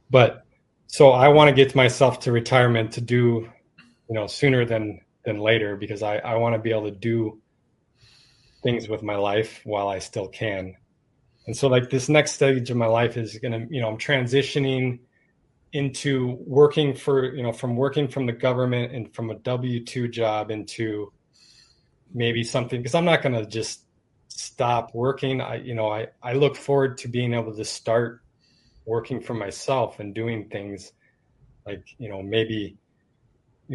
But 0.10 0.46
so 0.88 1.12
I 1.12 1.28
want 1.30 1.50
to 1.50 1.56
get 1.56 1.76
myself 1.76 2.20
to 2.22 2.32
retirement 2.32 2.92
to 2.94 3.02
do, 3.02 3.50
you 4.10 4.16
know, 4.16 4.28
sooner 4.28 4.66
than 4.66 5.00
than 5.24 5.40
later 5.40 5.76
because 5.76 6.04
I, 6.04 6.18
I 6.18 6.36
want 6.36 6.56
to 6.56 6.60
be 6.60 6.72
able 6.72 6.90
to 6.90 6.92
do 6.92 7.41
things 8.64 8.88
with 8.88 9.04
my 9.04 9.16
life 9.16 9.62
while 9.64 9.88
I 9.88 10.00
still 10.00 10.28
can. 10.28 10.76
And 11.48 11.58
so 11.58 11.68
like 11.68 11.90
this 11.90 12.10
next 12.10 12.34
stage 12.34 12.70
of 12.70 12.78
my 12.78 12.86
life 12.86 13.18
is 13.18 13.38
going 13.40 13.52
to, 13.52 13.74
you 13.74 13.82
know, 13.82 13.90
I'm 13.90 13.98
transitioning 13.98 15.00
into 15.74 16.38
working 16.46 16.94
for, 16.94 17.34
you 17.34 17.44
know, 17.44 17.52
from 17.52 17.76
working 17.76 18.08
from 18.08 18.26
the 18.26 18.34
government 18.34 18.94
and 18.94 19.14
from 19.14 19.32
a 19.32 19.36
W2 19.36 20.12
job 20.12 20.52
into 20.52 21.12
maybe 22.14 22.44
something 22.44 22.80
because 22.80 22.94
I'm 22.94 23.06
not 23.06 23.22
going 23.22 23.36
to 23.36 23.46
just 23.46 23.86
stop 24.28 24.94
working. 24.94 25.42
I, 25.42 25.56
you 25.56 25.74
know, 25.74 25.90
I, 25.90 26.08
I 26.22 26.34
look 26.34 26.56
forward 26.56 26.98
to 27.00 27.08
being 27.08 27.34
able 27.34 27.56
to 27.56 27.66
start 27.66 28.22
working 28.86 29.22
for 29.22 29.34
myself 29.34 30.00
and 30.00 30.14
doing 30.14 30.50
things 30.50 30.92
like, 31.66 31.84
you 31.98 32.10
know, 32.10 32.22
maybe 32.22 32.78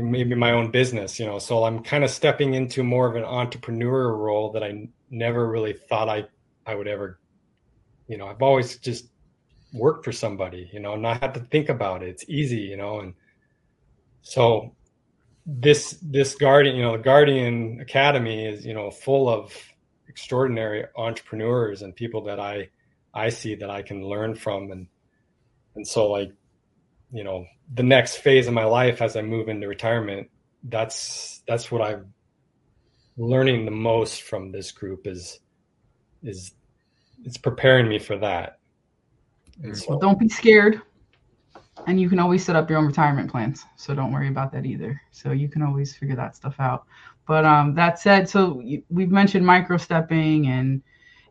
maybe 0.05 0.35
my 0.35 0.53
own 0.53 0.71
business, 0.71 1.19
you 1.19 1.27
know. 1.27 1.39
So 1.39 1.65
I'm 1.65 1.83
kind 1.83 2.05
of 2.05 2.11
stepping 2.11 2.55
into 2.55 2.83
more 2.83 3.09
of 3.09 3.17
an 3.17 3.25
entrepreneur 3.25 4.15
role 4.15 4.53
that 4.53 4.63
I 4.63 4.89
never 5.11 5.49
really 5.49 5.73
thought 5.73 6.09
I 6.09 6.27
I 6.67 6.75
would 6.75 6.89
ever, 6.89 7.19
you 8.09 8.19
know. 8.19 8.27
I've 8.27 8.43
always 8.43 8.79
just 8.79 9.09
worked 9.73 10.05
for 10.05 10.13
somebody, 10.13 10.71
you 10.73 10.81
know, 10.81 10.95
and 10.95 11.03
not 11.03 11.21
had 11.21 11.35
to 11.35 11.41
think 11.41 11.69
about 11.69 12.03
it. 12.03 12.09
It's 12.09 12.25
easy, 12.29 12.61
you 12.61 12.77
know, 12.77 13.01
and 13.01 13.15
so 14.23 14.75
this 15.47 15.99
this 16.03 16.35
guardian, 16.35 16.77
you 16.77 16.83
know, 16.83 16.97
the 16.97 17.03
Guardian 17.03 17.81
Academy 17.81 18.47
is, 18.47 18.67
you 18.67 18.75
know, 18.75 18.91
full 18.91 19.29
of 19.29 19.57
extraordinary 20.09 20.85
entrepreneurs 20.97 21.83
and 21.83 21.95
people 21.95 22.23
that 22.25 22.41
I 22.41 22.69
I 23.15 23.29
see 23.29 23.55
that 23.55 23.71
I 23.71 23.83
can 23.83 24.05
learn 24.05 24.35
from 24.35 24.73
and 24.73 24.87
and 25.77 25.87
so 25.87 26.11
like 26.11 26.33
you 27.13 27.23
know 27.23 27.47
the 27.75 27.83
next 27.83 28.17
phase 28.19 28.47
of 28.47 28.55
my 28.55 28.65
life 28.65 29.03
as 29.03 29.17
I 29.17 29.23
move 29.23 29.49
into 29.49 29.69
retirement, 29.69 30.29
that's 30.65 31.43
that's 31.47 31.71
what 31.71 31.83
I'm 31.83 32.13
learning 33.17 33.65
the 33.65 33.71
most 33.71 34.23
from 34.23 34.53
this 34.53 34.73
group 34.73 35.07
is 35.07 35.41
is 36.23 36.53
it's 37.25 37.37
preparing 37.37 37.89
me 37.89 37.99
for 37.99 38.17
that. 38.19 38.59
So, 39.73 39.87
well, 39.91 39.99
don't 39.99 40.19
be 40.19 40.29
scared. 40.29 40.83
And 41.87 42.01
you 42.01 42.09
can 42.09 42.19
always 42.19 42.45
set 42.45 42.57
up 42.57 42.71
your 42.71 42.79
own 42.79 42.87
retirement 42.87 43.31
plans. 43.31 43.65
So 43.77 43.95
don't 43.95 44.13
worry 44.13 44.29
about 44.29 44.53
that 44.53 44.65
either. 44.65 45.01
So 45.13 45.33
you 45.33 45.49
can 45.49 45.63
always 45.63 45.95
figure 45.95 46.17
that 46.17 46.35
stuff 46.35 46.57
out. 46.59 46.87
But 47.27 47.45
um, 47.45 47.75
that 47.75 47.99
said, 47.99 48.29
so 48.29 48.63
we've 48.89 49.11
mentioned 49.11 49.45
micro 49.45 49.77
stepping 49.77 50.47
and 50.47 50.83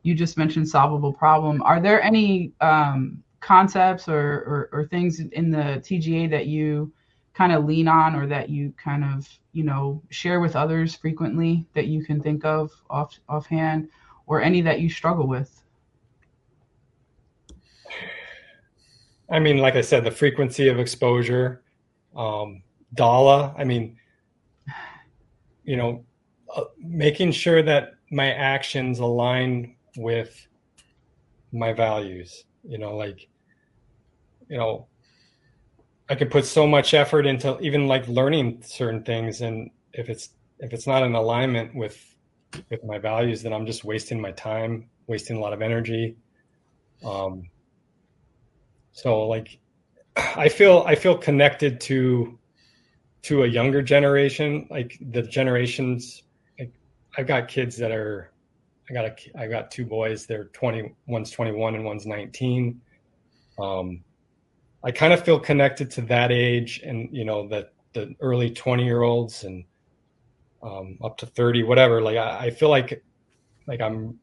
you 0.04 0.14
just 0.14 0.38
mentioned 0.38 0.70
solvable 0.70 1.14
problem. 1.14 1.62
Are 1.64 1.80
there 1.80 2.02
any 2.02 2.54
um, 2.62 3.24
concepts 3.46 4.10
or, 4.10 4.20
or, 4.20 4.70
or 4.72 4.88
things 4.88 5.20
in 5.20 5.52
the 5.52 5.80
TGA 5.86 6.30
that 6.32 6.48
you 6.48 6.92
kind 7.36 7.54
of 7.54 7.66
lean 7.66 7.88
on 7.88 8.16
or 8.16 8.26
that 8.26 8.50
you 8.50 8.74
kind 8.82 9.04
of 9.04 9.28
you 9.52 9.64
know 9.64 10.02
share 10.10 10.40
with 10.40 10.56
others 10.56 10.96
frequently 10.96 11.68
that 11.74 11.86
you 11.86 12.04
can 12.04 12.20
think 12.20 12.44
of 12.44 12.72
off 12.90 13.20
offhand 13.30 13.88
or 14.26 14.42
any 14.42 14.62
that 14.62 14.80
you 14.80 14.90
struggle 14.90 15.28
with 15.28 15.62
I 19.30 19.40
mean, 19.40 19.58
like 19.58 19.76
I 19.76 19.82
said, 19.82 20.04
the 20.04 20.12
frequency 20.12 20.68
of 20.68 20.80
exposure, 20.80 21.64
um, 22.16 22.62
Dala. 22.94 23.56
I 23.58 23.64
mean, 23.64 23.98
you 25.64 25.78
know, 25.78 26.06
uh, 26.56 26.66
making 26.78 27.32
sure 27.32 27.64
that 27.64 27.96
my 28.12 28.32
actions 28.34 29.00
align 29.00 29.76
with 29.98 30.48
my 31.52 31.74
values. 31.74 32.44
You 32.64 32.78
know, 32.78 32.96
like, 32.96 33.28
you 34.50 34.58
know, 34.58 34.88
I 36.10 36.16
could 36.16 36.30
put 36.30 36.46
so 36.46 36.68
much 36.68 36.94
effort 36.94 37.26
into 37.26 37.60
even 37.60 37.88
like 37.88 38.08
learning 38.08 38.62
certain 38.64 39.04
things, 39.04 39.42
and 39.42 39.72
if 39.94 40.10
it's 40.10 40.30
if 40.60 40.74
it's 40.74 40.88
not 40.88 41.04
in 41.04 41.16
alignment 41.16 41.76
with 41.76 42.16
with 42.70 42.84
my 42.84 42.98
values, 42.98 43.44
then 43.44 43.54
I'm 43.54 43.66
just 43.66 43.84
wasting 43.84 44.22
my 44.22 44.32
time, 44.32 44.90
wasting 45.08 45.38
a 45.38 45.40
lot 45.40 45.54
of 45.54 45.62
energy. 45.62 46.16
Um, 47.04 47.50
so 48.94 49.28
like, 49.28 49.60
I 50.16 50.50
feel 50.50 50.84
I 50.88 50.96
feel 50.96 51.18
connected 51.18 51.82
to 51.82 52.38
to 53.24 53.44
a 53.44 53.48
younger 53.48 53.82
generation, 53.82 54.68
like 54.70 54.98
the 55.12 55.24
generations. 55.24 56.24
Like 56.60 56.72
I've 57.18 57.28
got 57.28 57.48
kids 57.48 57.76
that 57.78 57.92
are, 57.92 58.32
I 58.90 58.94
got 58.94 59.06
a 59.06 59.16
I 59.36 59.48
got 59.48 59.72
two 59.72 59.86
boys. 59.86 60.26
They're 60.26 60.46
twenty. 60.46 60.94
One's 61.08 61.32
twenty 61.32 61.52
one 61.52 61.76
and 61.76 61.84
one's 61.84 62.06
nineteen. 62.06 62.82
Um, 63.60 64.04
I 64.86 64.92
kind 64.92 65.14
of 65.14 65.26
feel 65.26 65.40
connected 65.40 65.90
to 65.92 66.02
that 66.04 66.32
age 66.32 66.80
and 66.86 67.10
you 67.12 67.26
know 67.26 67.48
that 67.48 67.74
the 67.94 68.16
early 68.22 68.52
20 68.52 68.86
year 68.86 69.02
olds 69.02 69.44
and 69.44 69.66
um, 70.62 71.00
up 71.04 71.18
to 71.18 71.26
30 71.26 71.64
whatever. 71.64 72.02
Like 72.02 72.18
I, 72.18 72.46
I, 72.46 72.50
feel 72.52 72.70
like 72.70 73.04
like 73.68 73.82
i'm 73.82 74.20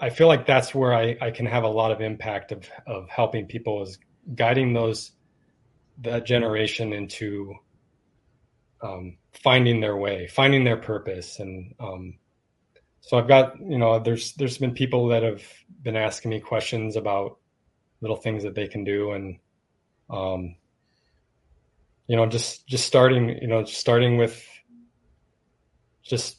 i 0.00 0.10
feel 0.10 0.28
like 0.28 0.46
that's 0.46 0.74
where 0.74 0.92
I, 0.92 1.16
I 1.20 1.30
can 1.30 1.46
have 1.46 1.64
a 1.64 1.68
lot 1.68 1.90
of 1.90 2.00
impact 2.00 2.52
of 2.52 2.68
of 2.86 3.08
helping 3.08 3.46
people 3.46 3.82
is 3.82 3.98
guiding 4.34 4.74
those 4.74 5.12
that 6.02 6.26
generation 6.26 6.92
into 6.92 7.54
um, 8.82 9.16
finding 9.42 9.80
their 9.80 9.96
way 9.96 10.28
finding 10.28 10.64
their 10.64 10.76
purpose. 10.76 11.40
And 11.40 11.74
um, 11.80 12.18
so 13.00 13.18
i've 13.18 13.28
got 13.28 13.58
you 13.60 13.78
know 13.78 13.98
there's 13.98 14.34
there's 14.34 14.58
been 14.58 14.72
people 14.72 15.08
that 15.08 15.22
have 15.22 15.42
been 15.82 15.96
asking 15.96 16.30
me 16.30 16.40
questions 16.40 16.96
about 16.96 17.38
little 18.04 18.18
things 18.18 18.42
that 18.42 18.54
they 18.54 18.68
can 18.68 18.84
do. 18.84 19.12
And 19.12 19.38
um 20.10 20.56
you 22.06 22.16
know 22.16 22.26
just 22.26 22.66
just 22.66 22.86
starting 22.86 23.30
you 23.40 23.46
know 23.46 23.64
starting 23.64 24.18
with 24.18 24.46
just 26.02 26.36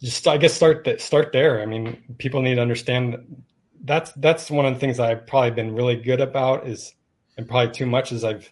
just 0.00 0.28
i 0.28 0.36
guess 0.36 0.54
start 0.54 0.84
that 0.84 1.00
start 1.00 1.32
there. 1.32 1.60
I 1.60 1.66
mean 1.66 2.14
people 2.18 2.40
need 2.40 2.54
to 2.54 2.62
understand 2.62 3.42
that's 3.82 4.12
that's 4.12 4.48
one 4.48 4.64
of 4.64 4.74
the 4.74 4.80
things 4.80 5.00
i've 5.00 5.26
probably 5.26 5.50
been 5.50 5.74
really 5.74 5.96
good 5.96 6.20
about 6.20 6.68
is 6.68 6.94
and 7.36 7.48
probably 7.48 7.72
too 7.72 7.86
much 7.86 8.12
is 8.12 8.22
i've 8.22 8.50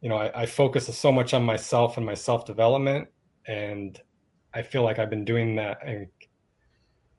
you 0.00 0.08
know 0.08 0.16
i, 0.16 0.42
I 0.42 0.46
focus 0.46 0.84
so 0.98 1.12
much 1.12 1.32
on 1.32 1.44
myself 1.44 1.96
and 1.96 2.04
my 2.04 2.14
self 2.14 2.44
development 2.44 3.08
and 3.46 3.98
i 4.52 4.62
feel 4.62 4.82
like 4.82 4.98
i've 4.98 5.08
been 5.08 5.24
doing 5.24 5.56
that 5.56 5.78
and 5.86 6.08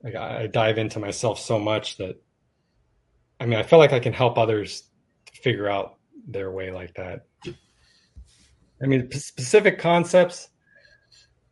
like 0.02 0.14
I 0.14 0.46
dive 0.46 0.78
into 0.78 0.98
myself 0.98 1.38
so 1.38 1.58
much 1.58 1.98
that 1.98 2.20
I 3.40 3.46
mean, 3.46 3.58
I 3.58 3.62
feel 3.62 3.78
like 3.78 3.92
I 3.92 4.00
can 4.00 4.12
help 4.12 4.36
others 4.36 4.84
figure 5.32 5.68
out 5.68 5.96
their 6.28 6.52
way 6.52 6.70
like 6.70 6.94
that. 6.94 7.26
I 8.82 8.86
mean, 8.86 9.10
specific 9.10 9.78
concepts, 9.78 10.48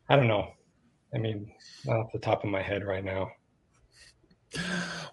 I 0.08 0.16
don't 0.16 0.28
know. 0.28 0.48
I 1.14 1.18
mean, 1.18 1.50
not 1.86 2.00
off 2.00 2.12
the 2.12 2.18
top 2.18 2.44
of 2.44 2.50
my 2.50 2.62
head 2.62 2.84
right 2.84 3.04
now. 3.04 3.30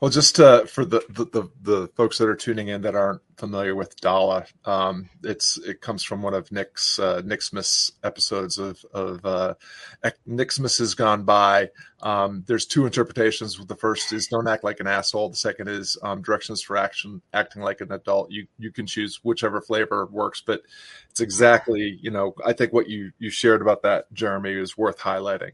Well, 0.01 0.11
just 0.11 0.39
uh, 0.39 0.65
for 0.65 0.85
the, 0.85 1.01
the, 1.09 1.25
the 1.25 1.49
the 1.61 1.87
folks 1.95 2.17
that 2.17 2.29
are 2.29 2.35
tuning 2.35 2.69
in 2.69 2.81
that 2.83 2.95
aren't 2.95 3.21
familiar 3.37 3.75
with 3.75 3.99
Dala, 3.99 4.45
um, 4.63 5.09
it's 5.23 5.57
it 5.57 5.81
comes 5.81 6.03
from 6.03 6.21
one 6.21 6.33
of 6.33 6.51
Nick's 6.51 6.99
uh, 6.99 7.21
Nick 7.25 7.41
Smith's 7.41 7.91
episodes 8.03 8.57
of 8.57 8.83
of 8.93 9.25
uh, 9.25 9.55
Nick 10.25 10.51
Smith 10.51 10.77
has 10.77 10.93
gone 10.95 11.23
by. 11.23 11.69
Um, 12.01 12.43
there's 12.47 12.65
two 12.65 12.85
interpretations. 12.85 13.57
The 13.57 13.75
first 13.75 14.13
is 14.13 14.27
don't 14.27 14.47
act 14.47 14.63
like 14.63 14.79
an 14.79 14.87
asshole. 14.87 15.29
The 15.29 15.35
second 15.37 15.67
is 15.67 15.97
um, 16.01 16.21
directions 16.21 16.61
for 16.61 16.77
action, 16.77 17.21
acting 17.33 17.61
like 17.61 17.81
an 17.81 17.91
adult. 17.91 18.31
You 18.31 18.47
you 18.57 18.71
can 18.71 18.87
choose 18.87 19.19
whichever 19.23 19.59
flavor 19.59 20.05
works, 20.05 20.41
but 20.45 20.61
it's 21.09 21.21
exactly 21.21 21.99
you 22.01 22.11
know 22.11 22.33
I 22.45 22.53
think 22.53 22.71
what 22.71 22.89
you 22.89 23.11
you 23.19 23.29
shared 23.29 23.61
about 23.61 23.83
that 23.83 24.11
Jeremy 24.13 24.53
is 24.53 24.77
worth 24.77 24.99
highlighting. 24.99 25.51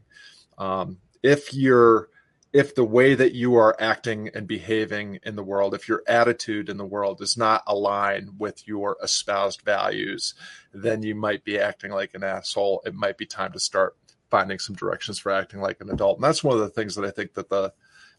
Um, 0.58 0.98
if 1.22 1.54
you're 1.54 2.08
if 2.52 2.74
the 2.74 2.84
way 2.84 3.14
that 3.14 3.32
you 3.32 3.54
are 3.56 3.74
acting 3.80 4.28
and 4.34 4.46
behaving 4.46 5.18
in 5.22 5.36
the 5.36 5.42
world, 5.42 5.74
if 5.74 5.88
your 5.88 6.02
attitude 6.06 6.68
in 6.68 6.76
the 6.76 6.84
world 6.84 7.18
does 7.18 7.36
not 7.36 7.62
align 7.66 8.34
with 8.38 8.66
your 8.68 8.98
espoused 9.02 9.62
values, 9.62 10.34
then 10.74 11.02
you 11.02 11.14
might 11.14 11.44
be 11.44 11.58
acting 11.58 11.90
like 11.90 12.14
an 12.14 12.22
asshole. 12.22 12.82
It 12.84 12.94
might 12.94 13.16
be 13.16 13.24
time 13.24 13.52
to 13.52 13.60
start 13.60 13.96
finding 14.30 14.58
some 14.58 14.76
directions 14.76 15.18
for 15.18 15.32
acting 15.32 15.60
like 15.60 15.80
an 15.80 15.90
adult. 15.90 16.18
And 16.18 16.24
that's 16.24 16.44
one 16.44 16.56
of 16.56 16.62
the 16.62 16.68
things 16.68 16.94
that 16.94 17.06
I 17.06 17.10
think 17.10 17.34
that 17.34 17.48
the 17.48 17.72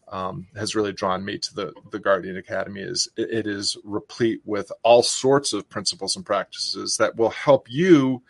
um, 0.08 0.48
has 0.54 0.74
really 0.74 0.92
drawn 0.92 1.24
me 1.24 1.38
to 1.38 1.54
the 1.54 1.72
the 1.90 1.98
Guardian 1.98 2.36
Academy 2.36 2.82
is 2.82 3.08
it, 3.16 3.30
it 3.30 3.46
is 3.46 3.76
replete 3.84 4.42
with 4.44 4.70
all 4.82 5.02
sorts 5.02 5.52
of 5.52 5.68
principles 5.68 6.14
and 6.14 6.26
practices 6.26 6.98
that 6.98 7.16
will 7.16 7.30
help 7.30 7.70
you 7.70 8.22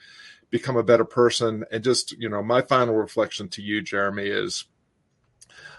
become 0.51 0.77
a 0.77 0.85
better 0.85 1.05
person. 1.05 1.65
And 1.73 1.83
just 1.83 2.13
you 2.13 2.29
know, 2.29 2.43
my 2.43 2.63
final 2.63 2.95
reflection 2.95 3.49
to 3.51 3.63
you, 3.63 3.83
Jeremy, 3.83 4.27
is 4.27 4.67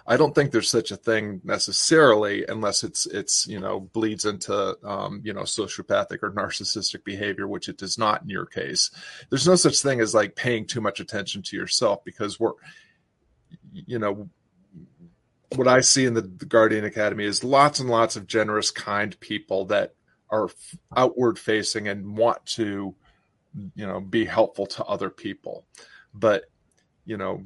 I 0.08 0.18
don't 0.18 0.36
think 0.36 0.52
there's 0.52 0.70
such 0.70 0.92
a 0.92 0.98
thing 0.98 1.42
necessarily, 1.44 2.46
unless 2.48 2.84
it's 2.84 3.08
it's 3.08 3.48
you 3.48 3.60
know 3.60 3.80
bleeds 3.80 4.26
into 4.26 4.78
um, 4.84 5.22
you 5.24 5.34
know 5.34 5.42
sociopathic 5.42 6.20
or 6.22 6.32
narcissistic 6.32 7.04
behavior, 7.04 7.48
which 7.48 7.70
it 7.70 7.78
does 7.78 7.98
not 7.98 8.22
in 8.22 8.30
your 8.30 8.46
case. 8.46 8.92
There's 9.30 9.48
no 9.48 9.56
such 9.56 9.82
thing 9.82 10.02
as 10.02 10.14
like 10.14 10.36
paying 10.36 10.68
too 10.68 10.82
much 10.82 11.00
attention 11.00 11.42
to 11.44 11.58
yourself 11.58 12.04
because 12.06 12.40
we're 12.40 12.54
you 13.72 13.98
know 13.98 14.30
what 15.56 15.68
I 15.68 15.82
see 15.82 16.06
in 16.06 16.14
the, 16.14 16.22
the 16.22 16.46
Guardian 16.46 16.86
Academy 16.86 17.26
is 17.26 17.44
lots 17.44 17.80
and 17.80 17.90
lots 17.90 18.16
of 18.16 18.28
generous, 18.28 18.72
kind 18.72 19.18
people 19.20 19.66
that 19.66 19.96
are 20.30 20.50
outward 20.96 21.40
facing 21.40 21.88
and 21.88 22.16
want 22.16 22.46
to 22.46 22.94
you 23.76 23.88
know 23.88 24.02
be 24.02 24.26
helpful 24.26 24.68
to 24.68 24.86
other 24.86 25.10
people, 25.10 25.66
but 26.14 26.46
you 27.06 27.18
know 27.18 27.44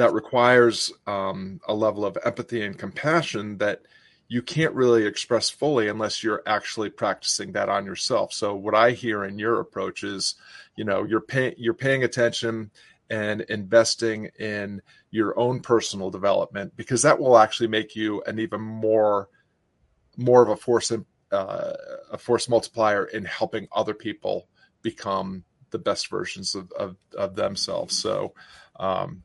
that 0.00 0.12
requires 0.12 0.92
um, 1.06 1.60
a 1.68 1.74
level 1.74 2.04
of 2.04 2.16
empathy 2.24 2.62
and 2.62 2.78
compassion 2.78 3.58
that 3.58 3.82
you 4.28 4.42
can't 4.42 4.74
really 4.74 5.04
express 5.06 5.50
fully 5.50 5.88
unless 5.88 6.22
you're 6.22 6.42
actually 6.46 6.88
practicing 6.88 7.52
that 7.52 7.68
on 7.68 7.84
yourself. 7.84 8.32
So 8.32 8.54
what 8.54 8.74
I 8.74 8.92
hear 8.92 9.24
in 9.24 9.38
your 9.38 9.58
approach 9.58 10.04
is, 10.04 10.36
you 10.76 10.84
know, 10.84 11.04
you're 11.04 11.20
paying 11.20 11.54
you're 11.58 11.74
paying 11.74 12.04
attention 12.04 12.70
and 13.10 13.40
investing 13.42 14.30
in 14.38 14.80
your 15.10 15.36
own 15.38 15.60
personal 15.60 16.10
development 16.10 16.72
because 16.76 17.02
that 17.02 17.18
will 17.18 17.36
actually 17.36 17.66
make 17.66 17.96
you 17.96 18.22
an 18.22 18.38
even 18.38 18.60
more 18.60 19.28
more 20.16 20.42
of 20.42 20.48
a 20.48 20.56
force 20.56 20.92
uh, 21.32 21.72
a 22.12 22.18
force 22.18 22.48
multiplier 22.48 23.04
in 23.06 23.24
helping 23.24 23.66
other 23.72 23.94
people 23.94 24.48
become 24.82 25.44
the 25.70 25.78
best 25.78 26.08
versions 26.08 26.54
of, 26.54 26.70
of, 26.72 26.96
of 27.16 27.34
themselves. 27.34 27.96
So 27.96 28.34
um, 28.78 29.22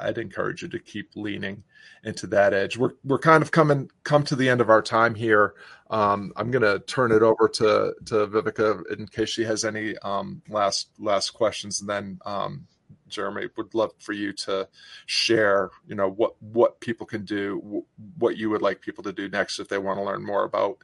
I'd 0.00 0.18
encourage 0.18 0.62
you 0.62 0.68
to 0.68 0.78
keep 0.78 1.10
leaning 1.16 1.64
into 2.04 2.26
that 2.28 2.54
edge. 2.54 2.76
We're 2.76 2.92
we're 3.04 3.18
kind 3.18 3.42
of 3.42 3.50
coming 3.50 3.90
come 4.04 4.22
to 4.24 4.36
the 4.36 4.48
end 4.48 4.60
of 4.60 4.70
our 4.70 4.82
time 4.82 5.14
here. 5.14 5.54
Um, 5.90 6.32
I'm 6.36 6.50
going 6.50 6.62
to 6.62 6.78
turn 6.86 7.12
it 7.12 7.22
over 7.22 7.48
to 7.48 7.94
to 8.06 8.26
Vivica 8.26 8.82
in 8.92 9.06
case 9.06 9.30
she 9.30 9.44
has 9.44 9.64
any 9.64 9.96
um, 9.98 10.42
last 10.48 10.88
last 10.98 11.30
questions, 11.30 11.80
and 11.80 11.90
then 11.90 12.18
um, 12.24 12.66
Jeremy 13.08 13.48
would 13.56 13.74
love 13.74 13.92
for 13.98 14.12
you 14.12 14.32
to 14.32 14.68
share. 15.06 15.70
You 15.86 15.94
know 15.94 16.10
what 16.10 16.40
what 16.40 16.80
people 16.80 17.06
can 17.06 17.24
do, 17.24 17.84
what 18.18 18.36
you 18.36 18.50
would 18.50 18.62
like 18.62 18.80
people 18.80 19.04
to 19.04 19.12
do 19.12 19.28
next 19.28 19.58
if 19.58 19.68
they 19.68 19.78
want 19.78 19.98
to 19.98 20.04
learn 20.04 20.24
more 20.24 20.44
about. 20.44 20.78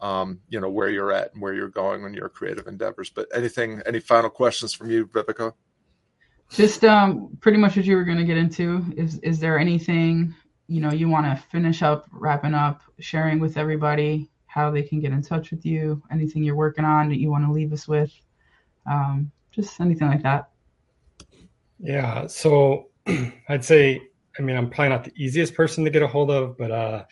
Um, 0.00 0.40
you 0.48 0.60
know 0.60 0.68
where 0.70 0.90
you're 0.90 1.12
at 1.12 1.32
and 1.32 1.42
where 1.42 1.54
you're 1.54 1.68
going 1.68 2.04
on 2.04 2.14
your 2.14 2.28
creative 2.28 2.66
endeavors. 2.66 3.10
But 3.10 3.28
anything, 3.34 3.80
any 3.86 4.00
final 4.00 4.30
questions 4.30 4.74
from 4.74 4.90
you, 4.90 5.06
Vivica? 5.06 5.54
Just 6.50 6.84
um, 6.84 7.36
pretty 7.40 7.58
much 7.58 7.76
what 7.76 7.84
you 7.84 7.96
were 7.96 8.04
going 8.04 8.18
to 8.18 8.24
get 8.24 8.36
into. 8.36 8.84
Is 8.96 9.18
is 9.20 9.40
there 9.40 9.58
anything 9.58 10.34
you 10.66 10.80
know 10.80 10.92
you 10.92 11.08
want 11.08 11.26
to 11.26 11.42
finish 11.50 11.82
up, 11.82 12.06
wrapping 12.12 12.54
up, 12.54 12.82
sharing 13.00 13.40
with 13.40 13.56
everybody 13.56 14.30
how 14.46 14.70
they 14.70 14.82
can 14.82 15.00
get 15.00 15.12
in 15.12 15.22
touch 15.22 15.50
with 15.50 15.66
you? 15.66 16.02
Anything 16.12 16.44
you're 16.44 16.54
working 16.54 16.84
on 16.84 17.08
that 17.08 17.18
you 17.18 17.30
want 17.30 17.44
to 17.44 17.52
leave 17.52 17.72
us 17.72 17.88
with? 17.88 18.12
Um, 18.86 19.32
just 19.50 19.80
anything 19.80 20.08
like 20.08 20.22
that. 20.22 20.50
Yeah. 21.78 22.26
So 22.26 22.90
I'd 23.48 23.64
say, 23.64 24.00
I 24.38 24.42
mean, 24.42 24.56
I'm 24.56 24.70
probably 24.70 24.90
not 24.90 25.04
the 25.04 25.12
easiest 25.16 25.54
person 25.54 25.84
to 25.84 25.90
get 25.90 26.02
a 26.02 26.06
hold 26.06 26.30
of, 26.30 26.56
but 26.56 26.70
uh, 26.70 27.04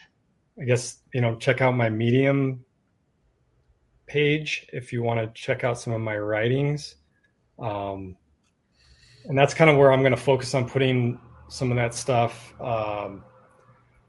I 0.61 0.65
guess 0.65 0.99
you 1.13 1.21
know, 1.21 1.37
check 1.37 1.61
out 1.61 1.75
my 1.75 1.89
Medium 1.89 2.65
page 4.07 4.67
if 4.73 4.93
you 4.93 5.03
want 5.03 5.21
to 5.21 5.41
check 5.41 5.65
out 5.65 5.79
some 5.79 5.93
of 5.93 6.01
my 6.01 6.17
writings. 6.17 6.97
Um, 7.59 8.17
and 9.29 9.39
that's 9.39 9.55
kind 9.55 9.71
of 9.71 9.77
where 9.77 9.93
I'm 9.93 10.01
going 10.01 10.13
to 10.13 10.21
focus 10.21 10.55
on 10.55 10.69
putting 10.69 11.19
some 11.49 11.71
of 11.71 11.77
that 11.77 11.95
stuff. 11.95 12.55
Um, 12.61 13.25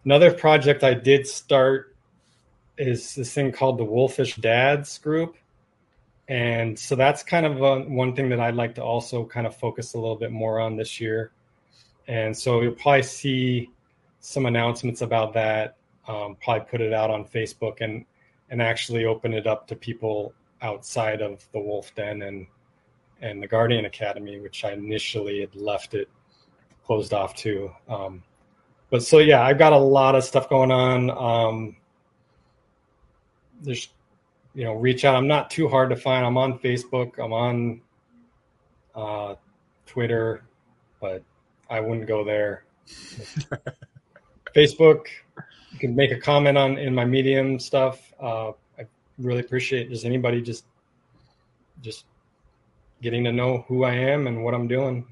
another 0.05 0.34
project 0.34 0.84
I 0.84 0.93
did 0.93 1.28
start 1.28 1.95
is 2.78 3.16
this 3.16 3.34
thing 3.34 3.51
called 3.51 3.78
the 3.78 3.84
Wolfish 3.84 4.36
Dads 4.36 4.97
group. 4.97 5.36
And 6.28 6.78
so 6.80 6.95
that's 6.95 7.22
kind 7.22 7.45
of 7.45 7.61
a, 7.61 7.82
one 7.82 8.16
thing 8.16 8.30
that 8.30 8.39
I'd 8.39 8.55
like 8.55 8.76
to 8.76 8.84
also 8.84 9.26
kind 9.26 9.45
of 9.45 9.55
focus 9.55 9.93
a 9.93 9.99
little 9.99 10.16
bit 10.16 10.32
more 10.32 10.59
on 10.59 10.78
this 10.78 10.99
year. 10.99 11.32
And 12.07 12.36
so 12.36 12.61
you'll 12.61 12.74
probably 12.74 13.03
see 13.03 13.70
some 14.20 14.45
announcements 14.45 15.01
about 15.01 15.34
that. 15.34 15.78
Um, 16.07 16.38
probably 16.41 16.66
put 16.70 16.82
it 16.82 16.93
out 16.93 17.09
on 17.09 17.26
Facebook 17.26 17.82
and 17.82 18.05
and 18.49 18.61
actually 18.61 19.05
open 19.05 19.34
it 19.34 19.47
up 19.47 19.68
to 19.68 19.76
people 19.76 20.34
outside 20.61 21.22
of 21.22 21.45
the 21.53 21.59
Wolf 21.59 21.93
Den 21.95 22.22
and 22.22 22.45
and 23.24 23.41
the 23.41 23.47
Guardian 23.47 23.86
Academy, 23.86 24.39
which 24.39 24.65
I 24.65 24.74
initially 24.74 25.39
had 25.39 25.55
left 25.55 25.93
it 25.93 26.09
closed 26.86 27.13
off 27.13 27.34
to. 27.36 27.71
Um, 27.88 28.21
but 28.89 29.01
so 29.01 29.19
yeah, 29.19 29.41
I've 29.41 29.57
got 29.57 29.71
a 29.71 29.78
lot 29.78 30.13
of 30.13 30.26
stuff 30.26 30.49
going 30.49 30.71
on. 30.71 31.09
Um, 31.09 31.76
there's 33.61 33.89
you 34.53 34.65
know 34.65 34.74
reach 34.74 35.05
out. 35.05 35.15
I'm 35.15 35.28
not 35.28 35.49
too 35.49 35.69
hard 35.69 35.89
to 35.89 35.95
find. 35.95 36.26
I'm 36.26 36.38
on 36.38 36.59
Facebook. 36.59 37.17
I'm 37.17 37.32
on 37.32 37.82
uh, 38.93 39.36
Twitter, 39.86 40.43
but 40.99 41.24
I 41.69 41.80
wouldn't 41.80 42.07
go 42.07 42.26
there. 42.26 42.65
Facebook, 44.53 45.05
you 45.71 45.80
can 45.80 45.95
make 45.95 46.11
a 46.11 46.19
comment 46.19 46.57
on 46.57 46.78
in 46.78 46.93
my 46.93 47.05
Medium 47.05 47.57
stuff. 47.57 48.13
Uh, 48.21 48.49
I 48.78 48.86
really 49.17 49.39
appreciate 49.39 49.89
just 49.89 50.03
anybody 50.03 50.41
just 50.41 50.65
just 51.82 52.05
getting 53.04 53.26
to 53.26 53.32
know 53.32 53.66
who 53.68 53.84
I 53.84 53.93
am 53.93 54.26
and 54.26 54.43
what 54.43 54.56
I'm 54.56 54.68
doing 54.68 55.06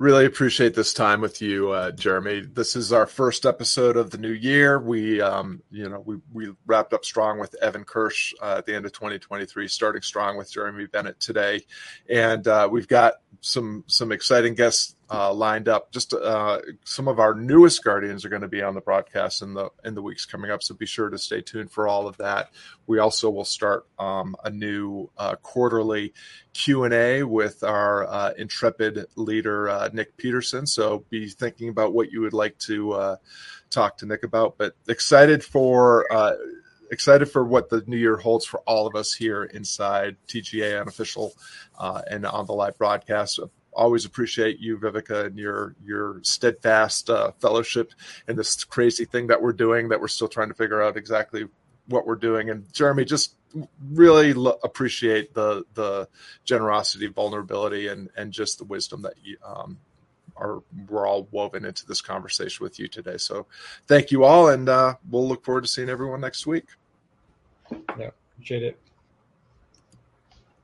really 0.00 0.24
appreciate 0.24 0.74
this 0.74 0.94
time 0.94 1.20
with 1.20 1.42
you, 1.42 1.70
uh, 1.70 1.90
Jeremy. 1.90 2.40
This 2.40 2.74
is 2.74 2.90
our 2.90 3.06
first 3.06 3.44
episode 3.44 3.98
of 3.98 4.10
the 4.10 4.16
new 4.16 4.32
year. 4.32 4.80
We, 4.80 5.20
um, 5.20 5.62
you 5.70 5.88
know, 5.90 6.00
we 6.00 6.16
we 6.32 6.52
wrapped 6.66 6.94
up 6.94 7.04
strong 7.04 7.38
with 7.38 7.54
Evan 7.62 7.84
Kirsch 7.84 8.32
uh, 8.42 8.56
at 8.58 8.66
the 8.66 8.74
end 8.74 8.86
of 8.86 8.92
2023, 8.92 9.68
starting 9.68 10.00
strong 10.00 10.38
with 10.38 10.50
Jeremy 10.50 10.86
Bennet 10.86 11.20
today, 11.20 11.60
and 12.08 12.48
uh, 12.48 12.66
we've 12.72 12.88
got 12.88 13.14
some 13.40 13.84
some 13.86 14.10
exciting 14.10 14.54
guests 14.54 14.96
uh, 15.10 15.32
lined 15.32 15.68
up. 15.68 15.90
Just 15.90 16.14
uh, 16.14 16.60
some 16.84 17.08
of 17.08 17.18
our 17.18 17.34
newest 17.34 17.82
guardians 17.82 18.24
are 18.24 18.28
going 18.28 18.42
to 18.42 18.48
be 18.48 18.62
on 18.62 18.74
the 18.74 18.80
broadcast 18.80 19.42
in 19.42 19.54
the 19.54 19.70
in 19.84 19.94
the 19.94 20.02
weeks 20.02 20.24
coming 20.24 20.50
up. 20.50 20.62
So 20.62 20.74
be 20.74 20.86
sure 20.86 21.10
to 21.10 21.18
stay 21.18 21.40
tuned 21.40 21.72
for 21.72 21.88
all 21.88 22.06
of 22.06 22.16
that. 22.18 22.50
We 22.86 23.00
also 23.00 23.28
will 23.28 23.44
start 23.44 23.86
um, 23.98 24.36
a 24.44 24.50
new 24.50 25.10
uh, 25.18 25.36
quarterly 25.36 26.14
Q 26.52 26.84
and 26.84 26.94
A 26.94 27.22
with 27.24 27.64
our 27.64 28.06
uh, 28.06 28.32
intrepid 28.38 29.06
leader 29.16 29.68
uh, 29.68 29.90
Nick 29.92 30.16
Peterson. 30.16 30.66
So 30.66 31.04
be 31.10 31.28
thinking 31.28 31.68
about 31.68 31.92
what 31.92 32.12
you 32.12 32.20
would 32.20 32.34
like 32.34 32.56
to 32.60 32.92
uh, 32.92 33.16
talk 33.70 33.98
to 33.98 34.06
Nick 34.06 34.22
about. 34.22 34.58
But 34.58 34.74
excited 34.86 35.42
for 35.42 36.06
excited 36.90 37.26
for 37.26 37.44
what 37.44 37.70
the 37.70 37.82
new 37.86 37.96
year 37.96 38.16
holds 38.16 38.44
for 38.44 38.60
all 38.60 38.86
of 38.86 38.96
us 38.96 39.14
here 39.14 39.44
inside 39.44 40.16
TGA 40.26 40.80
unofficial 40.80 41.32
uh, 41.78 42.02
and 42.10 42.26
on 42.26 42.46
the 42.46 42.52
live 42.52 42.76
broadcast 42.76 43.38
always 43.72 44.04
appreciate 44.04 44.58
you, 44.58 44.78
Vivica, 44.78 45.26
and 45.26 45.38
your 45.38 45.74
your 45.84 46.20
steadfast 46.22 47.10
uh, 47.10 47.32
fellowship 47.40 47.92
in 48.28 48.36
this 48.36 48.64
crazy 48.64 49.04
thing 49.04 49.28
that 49.28 49.40
we're 49.40 49.52
doing. 49.52 49.88
That 49.88 50.00
we're 50.00 50.08
still 50.08 50.28
trying 50.28 50.48
to 50.48 50.54
figure 50.54 50.82
out 50.82 50.96
exactly 50.96 51.46
what 51.86 52.06
we're 52.06 52.16
doing. 52.16 52.50
And 52.50 52.72
Jeremy, 52.72 53.04
just 53.04 53.34
really 53.92 54.32
lo- 54.32 54.58
appreciate 54.62 55.34
the 55.34 55.64
the 55.74 56.08
generosity, 56.44 57.06
vulnerability, 57.06 57.88
and 57.88 58.10
and 58.16 58.32
just 58.32 58.58
the 58.58 58.64
wisdom 58.64 59.02
that 59.02 59.14
you 59.22 59.36
um, 59.44 59.78
are 60.36 60.62
we're 60.88 61.06
all 61.06 61.28
woven 61.30 61.64
into 61.64 61.86
this 61.86 62.00
conversation 62.00 62.64
with 62.64 62.78
you 62.78 62.88
today. 62.88 63.16
So, 63.16 63.46
thank 63.86 64.10
you 64.10 64.24
all, 64.24 64.48
and 64.48 64.68
uh, 64.68 64.94
we'll 65.10 65.28
look 65.28 65.44
forward 65.44 65.62
to 65.62 65.68
seeing 65.68 65.88
everyone 65.88 66.20
next 66.20 66.46
week. 66.46 66.66
Yeah, 67.98 68.10
appreciate 68.34 68.62
it. 68.62 68.89